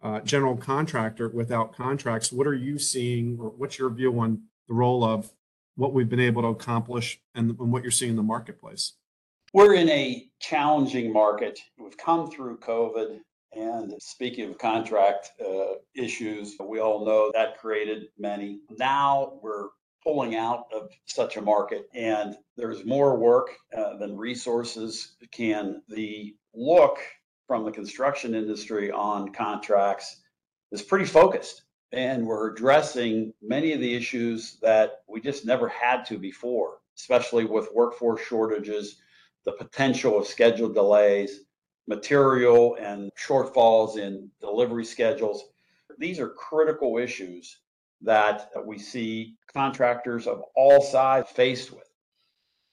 uh, 0.02 0.20
general 0.20 0.56
contractor 0.56 1.28
without 1.28 1.74
contracts. 1.74 2.32
What 2.32 2.46
are 2.46 2.54
you 2.54 2.78
seeing, 2.78 3.38
or 3.38 3.50
what's 3.50 3.78
your 3.78 3.90
view 3.90 4.18
on 4.18 4.42
the 4.66 4.74
role 4.74 5.04
of 5.04 5.32
what 5.76 5.92
we've 5.92 6.08
been 6.08 6.20
able 6.20 6.42
to 6.42 6.48
accomplish 6.48 7.20
and, 7.34 7.50
and 7.50 7.72
what 7.72 7.82
you're 7.82 7.90
seeing 7.90 8.10
in 8.10 8.16
the 8.16 8.22
marketplace? 8.22 8.94
We're 9.52 9.74
in 9.74 9.88
a 9.90 10.28
challenging 10.40 11.12
market. 11.12 11.58
We've 11.78 11.96
come 11.96 12.30
through 12.30 12.58
COVID. 12.58 13.20
And 13.54 13.92
speaking 14.00 14.48
of 14.48 14.56
contract 14.56 15.30
uh, 15.44 15.74
issues, 15.94 16.56
we 16.58 16.80
all 16.80 17.04
know 17.04 17.30
that 17.34 17.58
created 17.58 18.04
many. 18.18 18.60
Now 18.78 19.38
we're 19.42 19.68
pulling 20.02 20.34
out 20.36 20.64
of 20.74 20.90
such 21.04 21.36
a 21.36 21.42
market, 21.42 21.86
and 21.94 22.34
there's 22.56 22.84
more 22.84 23.16
work 23.16 23.50
uh, 23.76 23.96
than 23.98 24.16
resources 24.16 25.16
can. 25.32 25.82
The 25.88 26.34
look 26.54 26.98
from 27.46 27.64
the 27.64 27.70
construction 27.70 28.34
industry 28.34 28.90
on 28.90 29.32
contracts 29.32 30.22
is 30.72 30.82
pretty 30.82 31.04
focused, 31.04 31.62
and 31.92 32.26
we're 32.26 32.50
addressing 32.52 33.32
many 33.42 33.72
of 33.72 33.80
the 33.80 33.94
issues 33.94 34.56
that 34.62 35.02
we 35.06 35.20
just 35.20 35.44
never 35.44 35.68
had 35.68 36.04
to 36.06 36.18
before, 36.18 36.78
especially 36.96 37.44
with 37.44 37.72
workforce 37.74 38.22
shortages, 38.22 38.96
the 39.44 39.52
potential 39.52 40.18
of 40.18 40.26
schedule 40.26 40.68
delays 40.68 41.40
material 41.88 42.76
and 42.76 43.10
shortfalls 43.14 43.98
in 43.98 44.30
delivery 44.40 44.84
schedules. 44.84 45.44
These 45.98 46.20
are 46.20 46.28
critical 46.28 46.96
issues 46.96 47.58
that 48.02 48.50
we 48.64 48.78
see 48.78 49.36
contractors 49.52 50.26
of 50.26 50.42
all 50.54 50.80
sides 50.80 51.30
faced 51.30 51.72
with. 51.72 51.90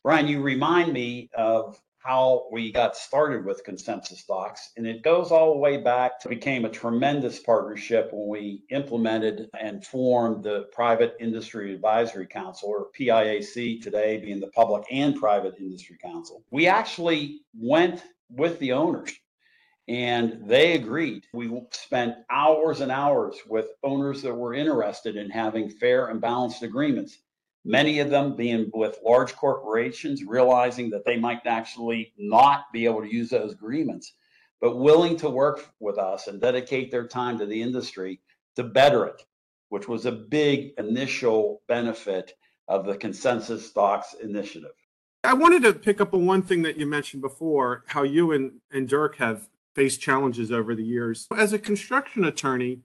Brian, 0.03 0.27
you 0.27 0.41
remind 0.41 0.93
me 0.93 1.29
of 1.35 1.81
how 2.09 2.47
we 2.51 2.71
got 2.71 2.97
started 2.97 3.45
with 3.45 3.63
consensus 3.63 4.23
docs 4.23 4.71
and 4.77 4.87
it 4.87 5.03
goes 5.03 5.31
all 5.31 5.53
the 5.53 5.59
way 5.59 5.77
back 5.77 6.19
to 6.19 6.27
became 6.27 6.65
a 6.65 6.69
tremendous 6.69 7.39
partnership 7.39 8.09
when 8.11 8.27
we 8.27 8.63
implemented 8.71 9.47
and 9.59 9.85
formed 9.85 10.43
the 10.43 10.67
private 10.71 11.15
industry 11.19 11.71
advisory 11.71 12.25
council 12.25 12.67
or 12.67 12.87
piac 12.97 13.79
today 13.79 14.17
being 14.17 14.39
the 14.39 14.47
public 14.47 14.83
and 14.89 15.15
private 15.17 15.53
industry 15.59 15.97
council 16.01 16.43
we 16.49 16.65
actually 16.65 17.41
went 17.53 18.01
with 18.31 18.57
the 18.57 18.71
owners 18.71 19.11
and 19.87 20.47
they 20.47 20.73
agreed. 20.73 21.25
We 21.33 21.51
spent 21.71 22.17
hours 22.29 22.79
and 22.79 22.91
hours 22.91 23.37
with 23.47 23.65
owners 23.83 24.21
that 24.21 24.35
were 24.35 24.53
interested 24.53 25.15
in 25.15 25.31
having 25.31 25.67
fair 25.67 26.09
and 26.09 26.21
balanced 26.21 26.61
agreements. 26.61 27.17
Many 27.69 27.99
of 27.99 28.09
them 28.09 28.35
being 28.35 28.71
with 28.73 28.97
large 29.05 29.35
corporations, 29.35 30.23
realizing 30.23 30.89
that 30.89 31.05
they 31.05 31.17
might 31.19 31.45
actually 31.45 32.13
not 32.17 32.63
be 32.73 32.85
able 32.85 33.01
to 33.01 33.13
use 33.13 33.29
those 33.29 33.53
agreements, 33.53 34.13
but 34.59 34.77
willing 34.77 35.15
to 35.17 35.29
work 35.29 35.71
with 35.79 35.99
us 35.99 36.25
and 36.25 36.41
dedicate 36.41 36.89
their 36.89 37.05
time 37.05 37.37
to 37.37 37.45
the 37.45 37.61
industry 37.61 38.21
to 38.55 38.63
better 38.63 39.05
it, 39.05 39.23
which 39.67 39.87
was 39.87 40.07
a 40.07 40.11
big 40.11 40.71
initial 40.79 41.61
benefit 41.67 42.33
of 42.67 42.87
the 42.87 42.97
consensus 42.97 43.71
docs 43.71 44.15
initiative. 44.15 44.73
I 45.23 45.35
wanted 45.35 45.61
to 45.61 45.73
pick 45.73 46.01
up 46.01 46.15
on 46.15 46.25
one 46.25 46.41
thing 46.41 46.63
that 46.63 46.79
you 46.79 46.87
mentioned 46.87 47.21
before, 47.21 47.83
how 47.85 48.01
you 48.01 48.31
and, 48.31 48.53
and 48.71 48.89
Dirk 48.89 49.17
have 49.17 49.47
faced 49.75 50.01
challenges 50.01 50.51
over 50.51 50.73
the 50.73 50.83
years. 50.83 51.27
As 51.37 51.53
a 51.53 51.59
construction 51.59 52.23
attorney, 52.23 52.79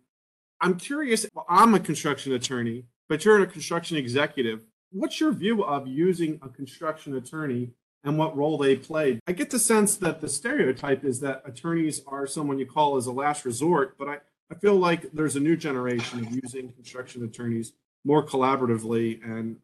I'm 0.60 0.76
curious, 0.76 1.24
well, 1.32 1.46
I'm 1.48 1.72
a 1.72 1.80
construction 1.80 2.34
attorney, 2.34 2.84
but 3.08 3.24
you're 3.24 3.40
a 3.40 3.46
construction 3.46 3.96
executive. 3.96 4.66
What's 4.94 5.18
your 5.18 5.32
view 5.32 5.64
of 5.64 5.88
using 5.88 6.38
a 6.40 6.48
construction 6.48 7.16
attorney 7.16 7.72
and 8.04 8.16
what 8.16 8.36
role 8.36 8.56
they 8.56 8.76
played? 8.76 9.18
I 9.26 9.32
get 9.32 9.50
the 9.50 9.58
sense 9.58 9.96
that 9.96 10.20
the 10.20 10.28
stereotype 10.28 11.04
is 11.04 11.18
that 11.18 11.42
attorneys 11.44 12.02
are 12.06 12.28
someone 12.28 12.60
you 12.60 12.66
call 12.66 12.96
as 12.96 13.06
a 13.06 13.12
last 13.12 13.44
resort, 13.44 13.98
but 13.98 14.08
I, 14.08 14.18
I 14.52 14.54
feel 14.54 14.76
like 14.76 15.10
there's 15.10 15.34
a 15.34 15.40
new 15.40 15.56
generation 15.56 16.20
of 16.20 16.30
using 16.30 16.70
construction 16.74 17.24
attorneys 17.24 17.72
more 18.04 18.24
collaboratively 18.24 19.20
and 19.24 19.56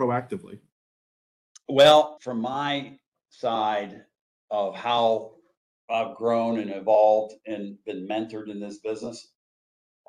proactively. 0.00 0.58
Well, 1.68 2.16
from 2.22 2.40
my 2.40 2.98
side 3.28 4.04
of 4.50 4.74
how 4.74 5.32
I've 5.90 6.16
grown 6.16 6.60
and 6.60 6.70
evolved 6.70 7.34
and 7.46 7.76
been 7.84 8.08
mentored 8.08 8.48
in 8.48 8.58
this 8.58 8.78
business, 8.78 9.32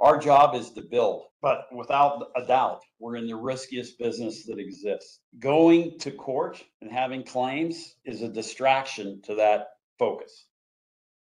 our 0.02 0.18
job 0.18 0.56
is 0.56 0.72
to 0.72 0.82
build, 0.82 1.26
but 1.42 1.66
without 1.76 2.30
a 2.36 2.46
doubt, 2.46 2.82
we're 3.00 3.18
in 3.18 3.28
the 3.28 3.36
riskiest 3.36 4.00
business 4.00 4.46
that 4.46 4.58
exists. 4.58 5.20
Going 5.40 6.00
to 6.00 6.12
court 6.12 6.64
and 6.82 6.92
having 6.92 7.24
claims 7.24 7.96
is 8.06 8.22
a 8.22 8.30
distraction 8.30 9.22
to 9.24 9.36
that 9.36 9.68
focus. 9.98 10.46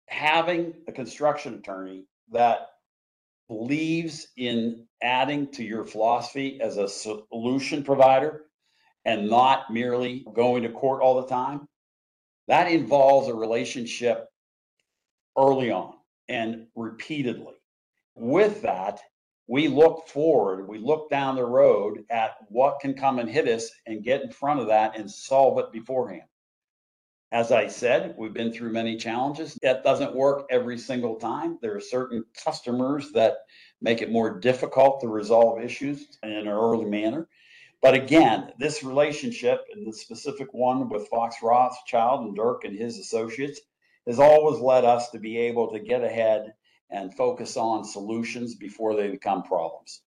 Having 0.08 0.74
a 0.88 0.92
construction 0.92 1.56
attorney 1.56 2.06
that 2.32 2.68
believes 3.50 4.28
in 4.38 4.86
adding 5.02 5.52
to 5.52 5.64
your 5.64 5.84
philosophy 5.84 6.60
as 6.62 6.78
a 6.78 6.88
solution 6.88 7.84
provider 7.84 8.46
and 9.06 9.30
not 9.30 9.72
merely 9.72 10.26
going 10.34 10.64
to 10.64 10.70
court 10.70 11.02
all 11.02 11.22
the 11.22 11.28
time, 11.28 11.68
that 12.48 12.72
involves 12.72 13.28
a 13.28 13.34
relationship 13.34 14.28
early 15.38 15.72
on 15.72 15.94
and 16.28 16.68
repeatedly. 16.76 17.54
With 18.20 18.64
that, 18.64 19.00
we 19.48 19.70
look 19.70 20.10
forward, 20.10 20.68
we 20.68 20.78
look 20.78 21.10
down 21.10 21.38
the 21.38 21.46
road 21.46 22.04
at 22.10 22.36
what 22.50 22.82
can 22.82 22.94
come 22.94 23.18
and 23.18 23.30
hit 23.30 23.48
us 23.48 23.72
and 23.88 24.04
get 24.04 24.22
in 24.22 24.30
front 24.30 24.60
of 24.60 24.68
that 24.68 24.98
and 24.98 25.10
solve 25.10 25.58
it 25.60 25.72
beforehand. 25.72 26.28
As 27.32 27.54
I 27.54 27.68
said, 27.68 28.16
we've 28.18 28.34
been 28.34 28.52
through 28.52 28.74
many 28.74 28.98
challenges. 28.98 29.58
That 29.62 29.86
doesn't 29.86 30.18
work 30.18 30.48
every 30.50 30.78
single 30.78 31.16
time. 31.16 31.60
There 31.62 31.78
are 31.78 31.80
certain 31.80 32.26
customers 32.44 33.14
that 33.14 33.38
make 33.80 34.02
it 34.02 34.12
more 34.12 34.38
difficult 34.38 35.00
to 35.00 35.08
resolve 35.08 35.62
issues 35.62 36.18
in 36.22 36.34
an 36.34 36.50
early 36.50 36.90
manner. 36.90 37.30
But 37.82 37.94
again, 37.94 38.52
this 38.60 38.84
relationship 38.84 39.62
and 39.74 39.88
the 39.88 39.94
specific 39.94 40.54
one 40.54 40.90
with 40.90 41.08
Fox 41.08 41.38
Rothschild 41.42 42.26
and 42.26 42.36
Dirk 42.36 42.66
and 42.66 42.78
his 42.78 43.00
associates 43.00 43.62
has 44.06 44.20
always 44.20 44.60
led 44.60 44.84
us 44.84 45.10
to 45.12 45.20
be 45.20 45.38
able 45.38 45.72
to 45.72 45.80
get 45.80 46.04
ahead 46.04 46.54
and 46.90 47.14
focus 47.16 47.58
on 47.58 47.84
solutions 47.84 48.56
before 48.56 48.96
they 48.96 49.10
become 49.10 49.44
problems. 49.44 50.02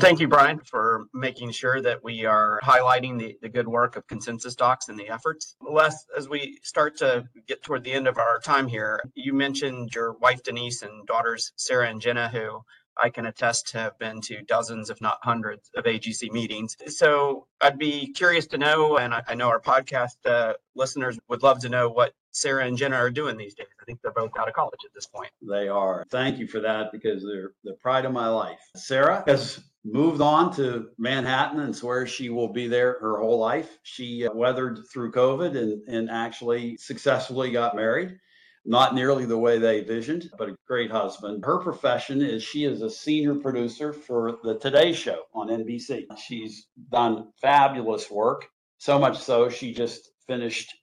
Thank 0.00 0.18
you, 0.18 0.26
Brian, 0.26 0.58
for 0.58 1.06
making 1.14 1.52
sure 1.52 1.80
that 1.80 2.02
we 2.02 2.24
are 2.24 2.58
highlighting 2.64 3.16
the, 3.16 3.38
the 3.42 3.48
good 3.48 3.68
work 3.68 3.94
of 3.94 4.04
Consensus 4.08 4.56
Docs 4.56 4.88
and 4.88 4.98
the 4.98 5.08
efforts. 5.08 5.54
Les, 5.60 6.04
as 6.16 6.28
we 6.28 6.58
start 6.64 6.96
to 6.96 7.24
get 7.46 7.62
toward 7.62 7.84
the 7.84 7.92
end 7.92 8.08
of 8.08 8.18
our 8.18 8.40
time 8.40 8.66
here, 8.66 9.00
you 9.14 9.32
mentioned 9.32 9.94
your 9.94 10.14
wife 10.14 10.42
Denise 10.42 10.82
and 10.82 11.06
daughters 11.06 11.52
Sarah 11.54 11.88
and 11.88 12.00
Jenna, 12.00 12.28
who 12.28 12.60
I 13.02 13.10
can 13.10 13.26
attest 13.26 13.68
to 13.68 13.78
have 13.78 13.98
been 13.98 14.20
to 14.22 14.42
dozens, 14.42 14.90
if 14.90 15.00
not 15.00 15.18
hundreds, 15.22 15.70
of 15.76 15.84
AGC 15.84 16.30
meetings. 16.30 16.76
So 16.86 17.46
I'd 17.60 17.78
be 17.78 18.12
curious 18.12 18.46
to 18.48 18.58
know, 18.58 18.98
and 18.98 19.14
I, 19.14 19.22
I 19.28 19.34
know 19.34 19.48
our 19.48 19.60
podcast 19.60 20.16
uh, 20.24 20.54
listeners 20.74 21.18
would 21.28 21.42
love 21.42 21.60
to 21.60 21.68
know 21.68 21.88
what 21.88 22.12
Sarah 22.34 22.66
and 22.66 22.76
Jenna 22.76 22.96
are 22.96 23.10
doing 23.10 23.36
these 23.36 23.54
days. 23.54 23.68
I 23.80 23.84
think 23.84 24.00
they're 24.02 24.12
both 24.12 24.32
out 24.38 24.48
of 24.48 24.54
college 24.54 24.80
at 24.84 24.92
this 24.94 25.06
point. 25.06 25.30
They 25.40 25.68
are. 25.68 26.04
Thank 26.10 26.38
you 26.38 26.48
for 26.48 26.60
that 26.60 26.90
because 26.92 27.22
they're 27.22 27.52
the 27.62 27.74
pride 27.74 28.04
of 28.04 28.12
my 28.12 28.28
life. 28.28 28.58
Sarah 28.76 29.22
has 29.26 29.62
moved 29.84 30.20
on 30.20 30.52
to 30.56 30.88
Manhattan 30.98 31.60
and 31.60 31.76
swears 31.76 32.10
she 32.10 32.30
will 32.30 32.52
be 32.52 32.66
there 32.66 32.98
her 33.00 33.18
whole 33.18 33.38
life. 33.38 33.78
She 33.82 34.26
uh, 34.26 34.32
weathered 34.32 34.80
through 34.92 35.12
COVID 35.12 35.56
and, 35.56 35.86
and 35.86 36.10
actually 36.10 36.76
successfully 36.76 37.50
got 37.50 37.76
married. 37.76 38.18
Not 38.66 38.94
nearly 38.94 39.26
the 39.26 39.38
way 39.38 39.58
they 39.58 39.82
visioned, 39.82 40.30
but 40.38 40.48
a 40.48 40.56
great 40.66 40.90
husband. 40.90 41.44
Her 41.44 41.58
profession 41.58 42.22
is 42.22 42.42
she 42.42 42.64
is 42.64 42.80
a 42.80 42.88
senior 42.88 43.34
producer 43.34 43.92
for 43.92 44.38
the 44.42 44.58
Today 44.58 44.94
Show 44.94 45.24
on 45.34 45.48
NBC. 45.48 46.06
She's 46.16 46.66
done 46.90 47.30
fabulous 47.42 48.10
work, 48.10 48.48
so 48.78 48.98
much 48.98 49.18
so 49.18 49.50
she 49.50 49.74
just 49.74 50.12
finished 50.26 50.74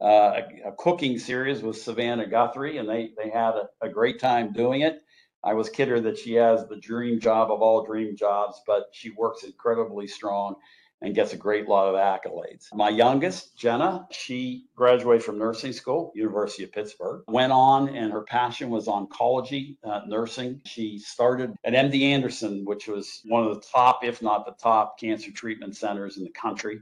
uh, 0.00 0.40
a, 0.64 0.68
a, 0.68 0.72
cooking 0.78 1.18
series 1.18 1.62
with 1.62 1.76
Savannah 1.76 2.26
Guthrie, 2.26 2.78
and 2.78 2.88
they 2.88 3.10
they 3.16 3.30
had 3.30 3.54
a, 3.54 3.68
a 3.82 3.88
great 3.88 4.18
time 4.18 4.52
doing 4.52 4.80
it. 4.80 5.00
I 5.44 5.54
was 5.54 5.70
kid 5.70 5.88
her 5.88 6.00
that 6.00 6.18
she 6.18 6.34
has 6.34 6.66
the 6.66 6.76
dream 6.76 7.20
job 7.20 7.52
of 7.52 7.62
all 7.62 7.84
dream 7.84 8.16
jobs, 8.16 8.60
but 8.66 8.86
she 8.92 9.10
works 9.10 9.44
incredibly 9.44 10.08
strong 10.08 10.56
and 11.00 11.14
gets 11.14 11.32
a 11.32 11.36
great 11.36 11.68
lot 11.68 11.88
of 11.88 11.94
accolades. 11.94 12.66
My 12.74 12.88
youngest, 12.88 13.56
Jenna, 13.56 14.06
she 14.10 14.64
graduated 14.74 15.24
from 15.24 15.38
nursing 15.38 15.72
school, 15.72 16.12
University 16.14 16.64
of 16.64 16.72
Pittsburgh, 16.72 17.22
went 17.28 17.52
on 17.52 17.88
and 17.90 18.12
her 18.12 18.22
passion 18.22 18.70
was 18.70 18.86
oncology 18.86 19.76
uh, 19.84 20.00
nursing. 20.06 20.60
She 20.66 20.98
started 20.98 21.54
at 21.64 21.72
MD 21.72 22.02
Anderson, 22.02 22.64
which 22.64 22.88
was 22.88 23.20
one 23.24 23.44
of 23.44 23.54
the 23.54 23.60
top, 23.60 24.04
if 24.04 24.22
not 24.22 24.44
the 24.44 24.56
top, 24.60 24.98
cancer 24.98 25.30
treatment 25.30 25.76
centers 25.76 26.16
in 26.16 26.24
the 26.24 26.30
country. 26.30 26.80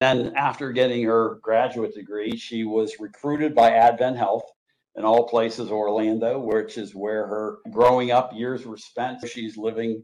Then, 0.00 0.32
after 0.36 0.72
getting 0.72 1.04
her 1.04 1.38
graduate 1.42 1.94
degree, 1.94 2.36
she 2.36 2.64
was 2.64 2.98
recruited 2.98 3.54
by 3.54 3.70
Advent 3.70 4.16
Health 4.16 4.50
in 4.96 5.04
all 5.04 5.28
places 5.28 5.70
Orlando, 5.70 6.40
which 6.40 6.76
is 6.76 6.94
where 6.94 7.26
her 7.26 7.58
growing 7.70 8.10
up 8.10 8.32
years 8.34 8.66
were 8.66 8.76
spent. 8.76 9.26
She's 9.28 9.56
living 9.56 10.02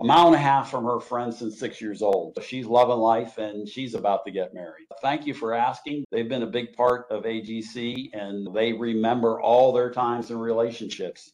a 0.00 0.04
mile 0.04 0.26
and 0.26 0.34
a 0.34 0.38
half 0.38 0.70
from 0.70 0.84
her 0.84 1.00
friends 1.00 1.38
since 1.38 1.58
six 1.58 1.80
years 1.80 2.02
old. 2.02 2.36
She's 2.44 2.66
loving 2.66 2.98
life 2.98 3.38
and 3.38 3.68
she's 3.68 3.94
about 3.94 4.24
to 4.24 4.32
get 4.32 4.52
married. 4.52 4.86
Thank 5.00 5.26
you 5.26 5.34
for 5.34 5.54
asking. 5.54 6.04
They've 6.10 6.28
been 6.28 6.42
a 6.42 6.46
big 6.46 6.72
part 6.72 7.06
of 7.10 7.24
AGC 7.24 8.10
and 8.12 8.54
they 8.54 8.72
remember 8.72 9.40
all 9.40 9.72
their 9.72 9.90
times 9.90 10.30
and 10.30 10.40
relationships 10.40 11.32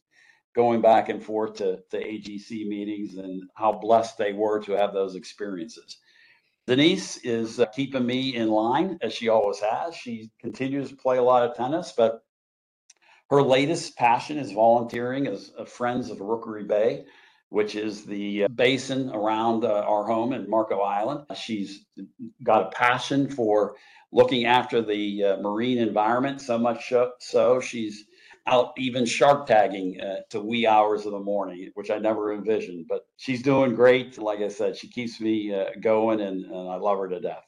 going 0.54 0.80
back 0.80 1.08
and 1.08 1.22
forth 1.22 1.54
to, 1.54 1.78
to 1.90 1.98
AGC 1.98 2.66
meetings 2.66 3.16
and 3.16 3.42
how 3.54 3.72
blessed 3.72 4.18
they 4.18 4.32
were 4.32 4.60
to 4.60 4.72
have 4.72 4.92
those 4.92 5.14
experiences. 5.14 5.98
Denise 6.66 7.16
is 7.18 7.60
uh, 7.60 7.66
keeping 7.66 8.04
me 8.04 8.36
in 8.36 8.48
line 8.48 8.98
as 9.00 9.14
she 9.14 9.28
always 9.28 9.60
has. 9.60 9.96
She 9.96 10.30
continues 10.40 10.90
to 10.90 10.96
play 10.96 11.18
a 11.18 11.22
lot 11.22 11.48
of 11.48 11.56
tennis, 11.56 11.92
but 11.96 12.22
her 13.30 13.42
latest 13.42 13.96
passion 13.96 14.38
is 14.38 14.52
volunteering 14.52 15.26
as 15.26 15.52
Friends 15.66 16.10
of 16.10 16.20
Rookery 16.20 16.64
Bay, 16.64 17.04
which 17.50 17.74
is 17.74 18.04
the 18.04 18.44
uh, 18.44 18.48
basin 18.48 19.10
around 19.10 19.64
uh, 19.64 19.84
our 19.86 20.04
home 20.04 20.32
in 20.32 20.48
Marco 20.48 20.80
Island. 20.80 21.26
She's 21.34 21.84
got 22.42 22.62
a 22.62 22.70
passion 22.70 23.28
for 23.28 23.74
looking 24.12 24.46
after 24.46 24.80
the 24.80 25.24
uh, 25.24 25.36
marine 25.38 25.78
environment, 25.78 26.40
so 26.40 26.56
much 26.58 26.92
so 27.18 27.60
she's 27.60 28.04
out 28.46 28.72
even 28.78 29.04
shark 29.04 29.46
tagging 29.46 30.00
uh, 30.00 30.20
to 30.30 30.40
wee 30.40 30.66
hours 30.66 31.06
of 31.06 31.12
the 31.12 31.20
morning, 31.20 31.70
which 31.74 31.90
I 31.90 31.98
never 31.98 32.32
envisioned. 32.32 32.86
But 32.88 33.06
she's 33.16 33.42
doing 33.42 33.74
great. 33.74 34.16
Like 34.18 34.40
I 34.40 34.48
said, 34.48 34.76
she 34.76 34.88
keeps 34.88 35.20
me 35.20 35.52
uh, 35.54 35.66
going, 35.80 36.20
and, 36.20 36.44
and 36.44 36.68
I 36.68 36.76
love 36.76 36.98
her 36.98 37.08
to 37.08 37.20
death. 37.20 37.44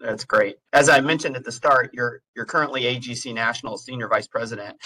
That's 0.00 0.24
great. 0.24 0.56
As 0.72 0.88
I 0.88 1.00
mentioned 1.00 1.36
at 1.36 1.44
the 1.44 1.52
start, 1.52 1.90
you're 1.94 2.22
you're 2.36 2.44
currently 2.44 2.82
AGC 2.82 3.34
National 3.34 3.78
Senior 3.78 4.08
Vice 4.08 4.26
President 4.26 4.76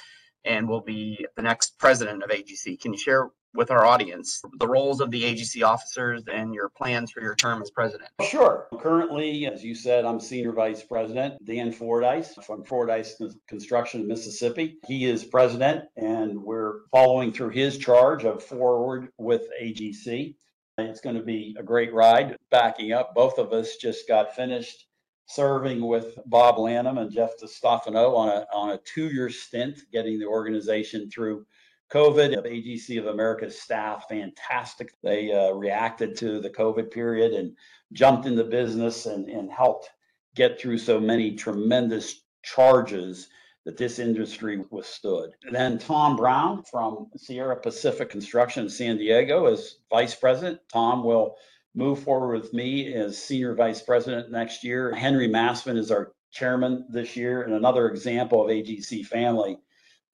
and 0.44 0.68
will 0.68 0.80
be 0.80 1.26
the 1.36 1.42
next 1.42 1.78
president 1.78 2.22
of 2.22 2.30
AGC. 2.30 2.80
Can 2.80 2.92
you 2.92 2.98
share 2.98 3.30
with 3.56 3.70
our 3.70 3.84
audience 3.84 4.42
the 4.58 4.66
roles 4.66 5.00
of 5.00 5.10
the 5.10 5.22
AGC 5.22 5.64
officers 5.64 6.22
and 6.32 6.54
your 6.54 6.68
plans 6.68 7.10
for 7.10 7.20
your 7.20 7.34
term 7.34 7.62
as 7.62 7.70
president? 7.70 8.10
Sure. 8.22 8.66
Currently, 8.80 9.46
as 9.46 9.64
you 9.64 9.74
said, 9.74 10.04
I'm 10.04 10.20
senior 10.20 10.52
vice 10.52 10.82
president, 10.82 11.44
Dan 11.44 11.72
Fordice 11.72 12.34
from 12.44 12.64
Fordice 12.64 13.20
Construction 13.48 14.02
in 14.02 14.08
Mississippi. 14.08 14.78
He 14.86 15.06
is 15.06 15.24
president, 15.24 15.84
and 15.96 16.42
we're 16.42 16.86
following 16.90 17.32
through 17.32 17.50
his 17.50 17.78
charge 17.78 18.24
of 18.24 18.42
forward 18.42 19.08
with 19.18 19.48
AGC. 19.62 20.34
It's 20.78 21.00
going 21.00 21.16
to 21.16 21.22
be 21.22 21.56
a 21.58 21.62
great 21.62 21.94
ride. 21.94 22.36
Backing 22.50 22.92
up, 22.92 23.14
both 23.14 23.38
of 23.38 23.52
us 23.52 23.76
just 23.76 24.06
got 24.06 24.36
finished 24.36 24.86
serving 25.28 25.84
with 25.84 26.18
Bob 26.26 26.58
Lanham 26.58 26.98
and 26.98 27.10
Jeff 27.10 27.32
DeStefano 27.42 28.16
on 28.16 28.28
a 28.28 28.46
on 28.54 28.70
a 28.70 28.78
two-year 28.78 29.30
stint, 29.30 29.80
getting 29.92 30.18
the 30.18 30.26
organization 30.26 31.10
through 31.10 31.46
COVID. 31.92 32.44
AGC 32.44 32.98
of 32.98 33.06
America's 33.06 33.60
staff, 33.60 34.06
fantastic. 34.08 34.94
They 35.02 35.32
uh, 35.32 35.52
reacted 35.52 36.16
to 36.18 36.40
the 36.40 36.50
COVID 36.50 36.90
period 36.90 37.32
and 37.32 37.56
jumped 37.92 38.26
into 38.26 38.44
business 38.44 39.06
and, 39.06 39.28
and 39.28 39.50
helped 39.50 39.90
get 40.34 40.60
through 40.60 40.78
so 40.78 41.00
many 41.00 41.34
tremendous 41.34 42.22
charges 42.42 43.28
that 43.64 43.76
this 43.76 43.98
industry 43.98 44.62
withstood. 44.70 45.30
And 45.44 45.54
then 45.54 45.78
Tom 45.78 46.16
Brown 46.16 46.62
from 46.62 47.08
Sierra 47.16 47.56
Pacific 47.56 48.08
Construction 48.08 48.64
in 48.64 48.70
San 48.70 48.96
Diego 48.96 49.46
is 49.46 49.78
vice 49.90 50.14
president. 50.14 50.60
Tom 50.72 51.02
will 51.02 51.36
move 51.74 51.98
forward 52.00 52.40
with 52.40 52.54
me 52.54 52.94
as 52.94 53.22
senior 53.22 53.54
vice 53.54 53.82
president 53.82 54.30
next 54.30 54.62
year. 54.62 54.94
Henry 54.94 55.26
Massman 55.26 55.76
is 55.76 55.90
our 55.90 56.12
chairman 56.30 56.86
this 56.88 57.16
year. 57.16 57.42
And 57.42 57.54
another 57.54 57.88
example 57.88 58.42
of 58.42 58.50
AGC 58.50 59.04
family. 59.04 59.58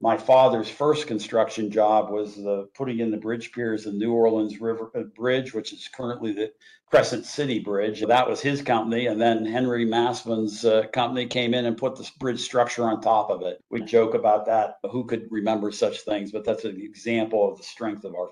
My 0.02 0.16
father's 0.16 0.68
first 0.68 1.06
construction 1.06 1.70
job 1.70 2.10
was 2.10 2.34
the 2.34 2.68
putting 2.74 2.98
in 2.98 3.12
the 3.12 3.16
bridge 3.16 3.52
piers 3.52 3.86
in 3.86 3.98
New 3.98 4.12
Orleans 4.12 4.60
River 4.60 4.90
uh, 4.96 5.02
Bridge, 5.14 5.54
which 5.54 5.72
is 5.72 5.88
currently 5.94 6.32
the 6.32 6.52
Crescent 6.90 7.24
City 7.24 7.60
Bridge. 7.60 8.00
That 8.00 8.28
was 8.28 8.40
his 8.40 8.62
company. 8.62 9.06
And 9.06 9.20
then 9.20 9.46
Henry 9.46 9.84
Massman's 9.84 10.64
uh, 10.64 10.88
company 10.92 11.26
came 11.26 11.54
in 11.54 11.66
and 11.66 11.76
put 11.76 11.94
the 11.94 12.10
bridge 12.18 12.40
structure 12.40 12.82
on 12.82 13.00
top 13.00 13.30
of 13.30 13.42
it. 13.42 13.60
We 13.70 13.80
joke 13.82 14.14
about 14.14 14.46
that. 14.46 14.78
Who 14.90 15.04
could 15.04 15.28
remember 15.30 15.70
such 15.70 16.00
things? 16.00 16.32
But 16.32 16.44
that's 16.44 16.64
an 16.64 16.80
example 16.80 17.48
of 17.48 17.58
the 17.58 17.64
strength 17.64 18.04
of 18.04 18.16
our 18.16 18.30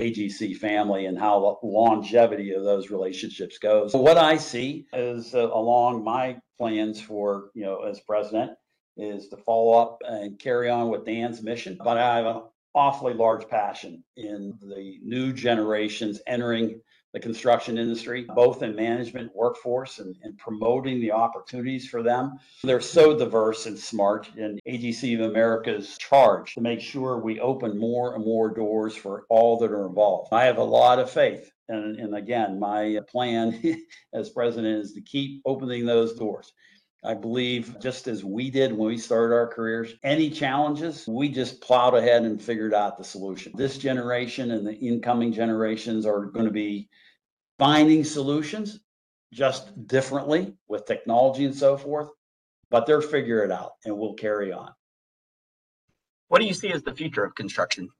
AGC 0.00 0.56
family 0.56 1.06
and 1.06 1.16
how 1.16 1.38
the 1.62 1.68
longevity 1.68 2.50
of 2.50 2.64
those 2.64 2.90
relationships 2.90 3.58
goes. 3.58 3.94
What 3.94 4.18
I 4.18 4.36
see 4.36 4.86
is 4.92 5.32
uh, 5.32 5.46
along 5.46 6.02
my 6.02 6.38
plans 6.58 7.00
for, 7.00 7.50
you 7.54 7.62
know, 7.62 7.82
as 7.84 8.00
president 8.00 8.58
is 8.96 9.28
to 9.28 9.36
follow 9.36 9.72
up 9.78 9.98
and 10.06 10.38
carry 10.38 10.70
on 10.70 10.88
with 10.88 11.04
Dan's 11.04 11.42
mission. 11.42 11.78
But 11.82 11.98
I 11.98 12.16
have 12.16 12.26
an 12.26 12.42
awfully 12.74 13.14
large 13.14 13.48
passion 13.48 14.02
in 14.16 14.58
the 14.60 14.98
new 15.02 15.32
generations 15.32 16.20
entering 16.26 16.80
the 17.14 17.20
construction 17.20 17.78
industry, 17.78 18.26
both 18.34 18.62
in 18.64 18.74
management, 18.74 19.30
workforce, 19.36 20.00
and, 20.00 20.16
and, 20.24 20.36
promoting 20.36 21.00
the 21.00 21.12
opportunities 21.12 21.88
for 21.88 22.02
them. 22.02 22.40
They're 22.64 22.80
so 22.80 23.16
diverse 23.16 23.66
and 23.66 23.78
smart, 23.78 24.28
and 24.36 24.60
AGC 24.68 25.14
of 25.14 25.30
America's 25.30 25.96
charge 25.96 26.54
to 26.54 26.60
make 26.60 26.80
sure 26.80 27.18
we 27.18 27.38
open 27.38 27.78
more 27.78 28.16
and 28.16 28.24
more 28.24 28.52
doors 28.52 28.96
for 28.96 29.26
all 29.28 29.56
that 29.58 29.70
are 29.70 29.86
involved. 29.86 30.32
I 30.32 30.44
have 30.44 30.58
a 30.58 30.64
lot 30.64 30.98
of 30.98 31.08
faith. 31.08 31.52
And, 31.68 31.98
and 32.00 32.16
again, 32.16 32.58
my 32.58 32.98
plan 33.08 33.60
as 34.12 34.30
president 34.30 34.82
is 34.82 34.92
to 34.94 35.00
keep 35.00 35.40
opening 35.46 35.86
those 35.86 36.14
doors. 36.14 36.52
I 37.04 37.12
believe 37.12 37.78
just 37.80 38.08
as 38.08 38.24
we 38.24 38.50
did 38.50 38.72
when 38.72 38.88
we 38.88 38.96
started 38.96 39.34
our 39.34 39.46
careers, 39.46 39.94
any 40.02 40.30
challenges, 40.30 41.06
we 41.06 41.28
just 41.28 41.60
plowed 41.60 41.94
ahead 41.94 42.22
and 42.22 42.40
figured 42.40 42.72
out 42.72 42.96
the 42.96 43.04
solution. 43.04 43.52
This 43.54 43.76
generation 43.76 44.52
and 44.52 44.66
the 44.66 44.72
incoming 44.72 45.30
generations 45.30 46.06
are 46.06 46.24
going 46.24 46.46
to 46.46 46.50
be 46.50 46.88
finding 47.58 48.04
solutions 48.04 48.80
just 49.34 49.86
differently 49.86 50.54
with 50.66 50.86
technology 50.86 51.44
and 51.44 51.54
so 51.54 51.76
forth, 51.76 52.08
but 52.70 52.86
they'll 52.86 53.02
figure 53.02 53.44
it 53.44 53.52
out 53.52 53.72
and 53.84 53.98
we'll 53.98 54.14
carry 54.14 54.50
on. 54.50 54.72
What 56.28 56.40
do 56.40 56.46
you 56.46 56.54
see 56.54 56.72
as 56.72 56.82
the 56.82 56.94
future 56.94 57.22
of 57.22 57.34
construction? 57.34 57.90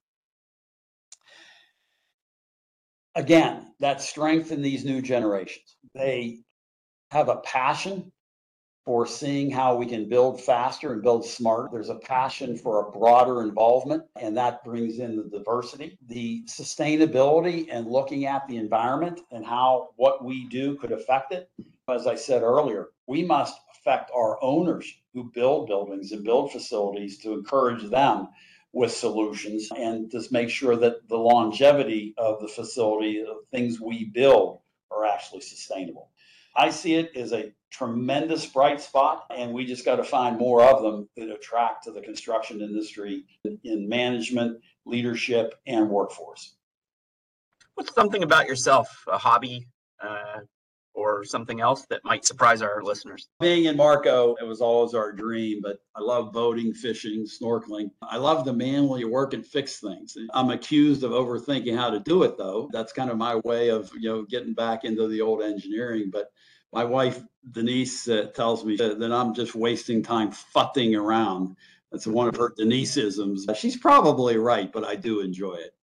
Again, 3.15 3.75
that 3.81 4.01
strength 4.01 4.51
in 4.51 4.63
these 4.63 4.85
new 4.85 5.03
generations. 5.03 5.77
They 5.95 6.39
have 7.11 7.29
a 7.29 7.37
passion 7.37 8.11
for 8.85 9.07
seeing 9.07 9.51
how 9.51 9.75
we 9.75 9.87
can 9.87 10.09
build 10.09 10.43
faster 10.43 10.93
and 10.93 11.03
build 11.03 11.25
smart. 11.25 11.73
There's 11.73 11.89
a 11.89 11.95
passion 11.95 12.57
for 12.57 12.81
a 12.81 12.91
broader 12.91 13.43
involvement, 13.43 14.05
and 14.21 14.37
that 14.37 14.63
brings 14.63 14.99
in 14.99 15.17
the 15.17 15.25
diversity, 15.25 15.97
the 16.07 16.43
sustainability, 16.47 17.69
and 17.71 17.87
looking 17.87 18.27
at 18.27 18.47
the 18.47 18.57
environment 18.57 19.21
and 19.31 19.45
how 19.45 19.91
what 19.97 20.25
we 20.25 20.47
do 20.49 20.77
could 20.77 20.93
affect 20.93 21.33
it. 21.33 21.51
As 21.89 22.07
I 22.07 22.15
said 22.15 22.43
earlier, 22.43 22.89
we 23.07 23.23
must 23.23 23.59
affect 23.75 24.11
our 24.15 24.43
owners 24.43 24.93
who 25.15 25.31
build 25.33 25.67
buildings 25.67 26.13
and 26.13 26.25
build 26.25 26.53
facilities 26.53 27.19
to 27.19 27.33
encourage 27.33 27.89
them 27.91 28.29
with 28.73 28.91
solutions 28.91 29.69
and 29.77 30.11
just 30.11 30.33
make 30.33 30.51
sure 30.51 30.77
that 30.77 31.09
the 31.09 31.17
longevity 31.17 32.13
of 32.19 32.41
the 32.41 32.49
facility, 32.49 33.21
of 33.21 33.37
things 33.51 33.81
we 33.81 34.05
build, 34.05 34.61
are 34.91 35.05
actually 35.05 35.41
sustainable. 35.41 36.11
I 36.57 36.71
see 36.71 36.95
it 36.95 37.17
as 37.17 37.33
a 37.33 37.53
tremendous 37.71 38.47
bright 38.47 38.81
spot, 38.81 39.27
and 39.37 39.53
we 39.53 39.65
just 39.65 39.85
got 39.85 39.97
to 39.97 40.05
find 40.05 40.39
more 40.39 40.63
of 40.63 40.83
them 40.83 41.09
that 41.17 41.29
attract 41.29 41.85
to 41.85 41.91
the 41.91 42.01
construction 42.01 42.61
industry 42.61 43.25
in 43.65 43.89
management, 43.89 44.61
leadership, 44.87 45.57
and 45.67 45.91
workforce. 45.91 46.55
What's 47.75 47.93
something 47.95 48.23
about 48.23 48.47
yourself, 48.47 49.05
a 49.09 49.19
hobby, 49.19 49.67
uh, 50.01 50.41
or 50.95 51.25
something 51.25 51.61
else 51.61 51.85
that 51.91 52.01
might 52.05 52.25
surprise 52.25 52.63
our 52.63 52.81
listeners? 52.83 53.29
Being 53.41 53.65
in 53.65 53.77
Marco, 53.77 54.37
it 54.37 54.45
was 54.45 54.61
always 54.61 54.95
our 54.95 55.11
dream, 55.11 55.61
but 55.61 55.79
I 55.97 56.01
love 56.01 56.33
boating, 56.33 56.73
fishing, 56.73 57.27
snorkeling. 57.27 57.91
I 58.01 58.17
love 58.17 58.45
the 58.45 58.53
manually 58.53 59.05
work 59.05 59.35
and 59.35 59.45
fix 59.45 59.81
things. 59.81 60.17
I'm 60.33 60.51
accused 60.51 61.03
of 61.03 61.11
overthinking 61.11 61.77
how 61.77 61.91
to 61.91 61.99
do 61.99 62.23
it 62.23 62.39
though. 62.39 62.71
That's 62.73 62.93
kind 62.93 63.11
of 63.11 63.17
my 63.17 63.37
way 63.45 63.71
of, 63.71 63.91
you 63.99 64.09
know, 64.09 64.23
getting 64.23 64.55
back 64.55 64.85
into 64.85 65.09
the 65.09 65.21
old 65.21 65.43
engineering, 65.43 66.11
but 66.13 66.31
my 66.75 66.85
wife 66.85 67.23
Denise 67.53 68.09
uh, 68.09 68.31
tells 68.35 68.65
me 68.65 68.77
that 68.77 69.13
I'm 69.13 69.33
just 69.33 69.55
wasting 69.55 70.03
time 70.03 70.33
futting 70.33 70.99
around. 70.99 71.57
That's 71.93 72.07
one 72.07 72.27
of 72.27 72.37
her 72.37 72.53
Deniseisms. 72.59 73.57
She's 73.57 73.77
probably 73.77 74.37
right, 74.37 74.73
but 74.73 74.85
I 74.85 74.97
do 74.97 75.21
enjoy 75.21 75.55
it. 75.55 75.75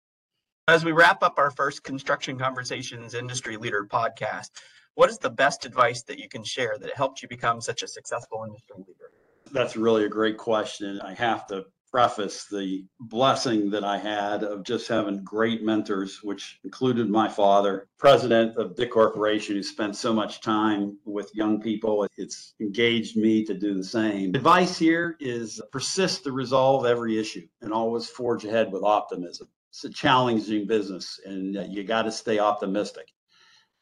As 0.67 0.83
we 0.83 0.91
wrap 0.91 1.23
up 1.23 1.35
our 1.37 1.51
first 1.51 1.83
Construction 1.83 2.37
Conversations 2.37 3.13
Industry 3.13 3.57
Leader 3.57 3.87
podcast, 3.89 4.49
what 4.95 5.09
is 5.09 5.17
the 5.17 5.29
best 5.29 5.65
advice 5.65 6.03
that 6.03 6.19
you 6.19 6.27
can 6.27 6.43
share 6.43 6.77
that 6.77 6.93
helped 6.95 7.21
you 7.21 7.29
become 7.29 7.61
such 7.61 7.83
a 7.83 7.87
successful 7.87 8.43
industry 8.45 8.75
leader? 8.77 9.11
That's 9.51 9.77
really 9.77 10.05
a 10.05 10.09
great 10.09 10.37
question. 10.37 10.99
I 11.01 11.13
have 11.13 11.47
to 11.47 11.65
preface 11.91 12.45
the 12.45 12.85
blessing 12.99 13.69
that 13.71 13.83
I 13.83 13.97
had 13.97 14.43
of 14.43 14.63
just 14.63 14.87
having 14.87 15.23
great 15.23 15.63
mentors, 15.63 16.23
which 16.23 16.59
included 16.63 17.09
my 17.09 17.27
father, 17.27 17.89
president 17.97 18.57
of 18.57 18.75
Dick 18.75 18.91
Corporation, 18.91 19.55
who 19.55 19.63
spent 19.63 19.95
so 19.95 20.13
much 20.13 20.41
time 20.41 20.97
with 21.05 21.35
young 21.35 21.61
people. 21.61 22.07
It's 22.17 22.53
engaged 22.61 23.17
me 23.17 23.43
to 23.45 23.53
do 23.53 23.73
the 23.73 23.83
same. 23.83 24.33
Advice 24.35 24.77
here 24.77 25.17
is 25.19 25.61
persist 25.71 26.23
to 26.23 26.31
resolve 26.31 26.85
every 26.85 27.19
issue 27.19 27.47
and 27.61 27.73
always 27.73 28.09
forge 28.09 28.45
ahead 28.45 28.71
with 28.71 28.83
optimism. 28.83 29.47
It's 29.69 29.83
a 29.83 29.89
challenging 29.89 30.67
business 30.67 31.19
and 31.25 31.55
you 31.73 31.83
got 31.83 32.03
to 32.03 32.11
stay 32.11 32.39
optimistic. 32.39 33.07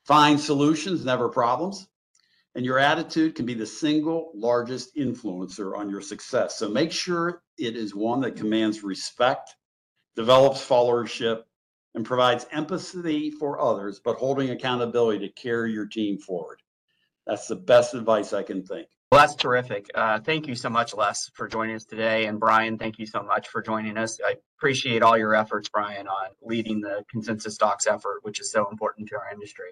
Find 0.06 0.40
solutions, 0.40 1.06
never 1.06 1.30
problems. 1.30 1.88
And 2.56 2.66
your 2.66 2.80
attitude 2.80 3.36
can 3.36 3.46
be 3.46 3.54
the 3.54 3.66
single 3.66 4.32
largest 4.34 4.96
influencer 4.96 5.78
on 5.78 5.90
your 5.90 6.02
success. 6.02 6.58
So 6.58 6.68
make 6.68 6.92
sure 6.92 7.42
it 7.58 7.76
is 7.76 7.94
one 7.94 8.22
that 8.22 8.36
commands 8.36 8.84
respect, 8.84 9.56
develops 10.16 10.66
followership, 10.66 11.44
and 11.96 12.06
provides 12.06 12.46
empathy 12.52 13.32
for 13.32 13.62
others, 13.62 14.02
but 14.04 14.18
holding 14.18 14.50
accountability 14.50 15.28
to 15.28 15.34
carry 15.34 15.72
your 15.72 15.86
team 15.86 16.18
forward. 16.18 16.62
That's 17.26 17.48
the 17.48 17.56
best 17.56 17.94
advice 17.94 18.34
I 18.34 18.44
can 18.44 18.64
think. 18.64 18.88
Well, 19.12 19.22
that's 19.22 19.36
terrific. 19.36 19.88
Uh, 19.96 20.20
thank 20.20 20.48
you 20.48 20.54
so 20.54 20.70
much, 20.70 20.94
Les, 20.94 21.32
for 21.34 21.48
joining 21.48 21.76
us 21.76 21.86
today. 21.86 22.28
And 22.28 22.40
Brian, 22.40 22.78
thank 22.78 23.00
you 23.00 23.08
so 23.08 23.24
much 23.24 23.48
for 23.48 23.62
joining 23.62 23.98
us. 23.98 24.20
I 24.24 24.36
appreciate 24.58 25.02
all 25.02 25.18
your 25.18 25.34
efforts, 25.34 25.68
Brian, 25.68 26.08
on 26.08 26.30
leading 26.44 26.80
the 26.80 27.04
consensus 27.10 27.58
docs 27.58 27.88
effort, 27.88 28.20
which 28.22 28.40
is 28.40 28.52
so 28.52 28.70
important 28.70 29.10
to 29.10 29.16
our 29.16 29.32
industry. 29.32 29.72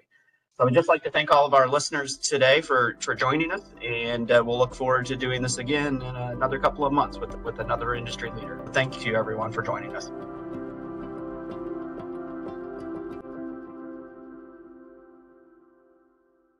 So 0.58 0.66
I'd 0.66 0.74
just 0.74 0.88
like 0.88 1.04
to 1.04 1.10
thank 1.10 1.30
all 1.30 1.46
of 1.46 1.54
our 1.54 1.68
listeners 1.68 2.16
today 2.16 2.60
for, 2.60 2.96
for 2.98 3.14
joining 3.14 3.52
us, 3.52 3.62
and 3.80 4.28
uh, 4.28 4.42
we'll 4.44 4.58
look 4.58 4.74
forward 4.74 5.06
to 5.06 5.14
doing 5.14 5.40
this 5.40 5.58
again 5.58 6.02
in 6.02 6.16
another 6.16 6.58
couple 6.58 6.84
of 6.84 6.92
months 6.92 7.16
with, 7.16 7.36
with 7.44 7.60
another 7.60 7.94
industry 7.94 8.32
leader. 8.32 8.60
Thank 8.72 9.06
you, 9.06 9.14
everyone, 9.14 9.52
for 9.52 9.62
joining 9.62 9.94
us. 9.94 10.10